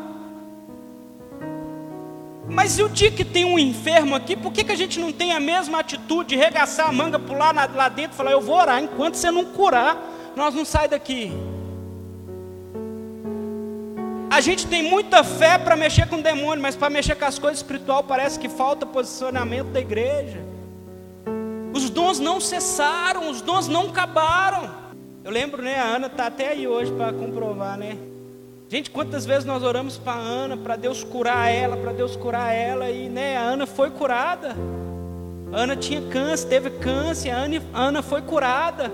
Mas 2.50 2.80
e 2.80 2.84
o 2.84 2.90
dia 2.90 3.12
que 3.12 3.26
tem 3.26 3.44
um 3.44 3.60
enfermo 3.60 4.16
aqui, 4.16 4.36
por 4.36 4.52
que, 4.52 4.64
que 4.64 4.72
a 4.72 4.76
gente 4.76 5.00
não 5.00 5.12
tem 5.12 5.34
a 5.34 5.40
mesma 5.40 5.80
atitude 5.80 6.30
de 6.30 6.36
regaçar 6.36 6.88
a 6.88 6.92
manga, 6.92 7.20
pular 7.20 7.54
lá 7.54 7.90
dentro 7.90 8.14
e 8.14 8.16
falar, 8.16 8.32
eu 8.32 8.42
vou 8.42 8.56
orar, 8.56 8.82
enquanto 8.82 9.16
você 9.16 9.30
não 9.30 9.46
curar, 9.46 9.98
nós 10.36 10.56
não 10.56 10.64
sai 10.64 10.88
daqui. 10.88 11.32
A 14.30 14.40
gente 14.40 14.68
tem 14.68 14.84
muita 14.84 15.24
fé 15.24 15.58
para 15.58 15.76
mexer 15.76 16.08
com 16.08 16.18
o 16.18 16.22
demônio, 16.22 16.62
mas 16.62 16.76
para 16.76 16.90
mexer 16.90 17.16
com 17.16 17.26
as 17.26 17.40
coisas 17.40 17.60
espiritual 17.60 18.04
parece 18.04 18.40
que 18.40 18.48
falta 18.48 18.86
posicionamento 18.86 19.68
da 19.68 19.80
igreja. 19.80 20.40
Os 21.74 21.90
dons 21.90 22.20
não 22.20 22.40
cessaram, 22.40 23.30
os 23.30 23.42
dons 23.42 23.68
não 23.68 23.90
acabaram. 23.90 24.70
Eu 25.24 25.32
lembro, 25.32 25.62
né? 25.62 25.80
A 25.80 25.84
Ana 25.84 26.08
está 26.08 26.28
até 26.28 26.50
aí 26.50 26.68
hoje 26.68 26.92
para 26.92 27.12
comprovar, 27.14 27.78
né? 27.78 27.98
Gente, 28.70 28.92
quantas 28.92 29.26
vezes 29.26 29.46
nós 29.46 29.64
oramos 29.64 29.98
para 29.98 30.20
Ana, 30.20 30.58
para 30.58 30.76
Deus 30.76 31.02
curar 31.02 31.50
ela, 31.50 31.78
para 31.78 31.94
Deus 31.94 32.18
curar 32.18 32.54
ela, 32.54 32.90
e 32.90 33.08
né, 33.08 33.38
a 33.38 33.42
Ana 33.42 33.66
foi 33.66 33.90
curada. 33.90 34.58
A 35.54 35.58
Ana 35.58 35.78
tinha 35.78 36.02
câncer, 36.10 36.50
teve 36.50 36.72
câncer, 36.72 37.30
a 37.30 37.38
Ana, 37.38 37.64
a 37.74 37.82
Ana 37.84 38.02
foi 38.02 38.22
curada. 38.22 38.92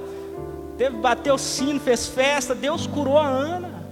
Teve, 0.78 0.98
bateu 0.98 1.40
sino, 1.40 1.80
fez 1.80 2.08
festa, 2.08 2.54
Deus 2.54 2.86
curou 2.86 3.18
a 3.18 3.26
Ana. 3.26 3.84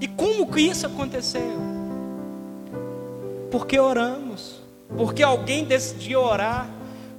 E 0.00 0.06
como 0.06 0.46
que 0.52 0.60
isso 0.60 0.86
aconteceu? 0.86 1.58
Porque 3.50 3.80
oramos, 3.80 4.60
porque 4.96 5.24
alguém 5.24 5.64
decidiu 5.64 6.20
orar, 6.20 6.68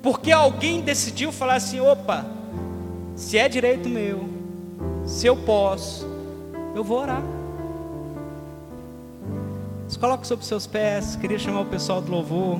porque 0.01 0.31
alguém 0.31 0.79
decidiu 0.79 1.29
falar 1.33 1.55
assim: 1.55 1.81
opa, 1.81 2.25
se 3.17 3.37
é 3.37 3.49
direito 3.49 3.89
meu, 3.89 4.34
se 5.05 5.27
eu 5.27 5.35
posso, 5.35 6.07
eu 6.75 6.83
vou 6.83 6.99
orar. 6.99 7.23
Coloque 9.99 10.27
sobre 10.27 10.45
seus 10.45 10.67
pés, 10.67 11.15
queria 11.15 11.39
chamar 11.39 11.61
o 11.61 11.65
pessoal 11.65 12.01
do 12.01 12.11
louvor. 12.11 12.59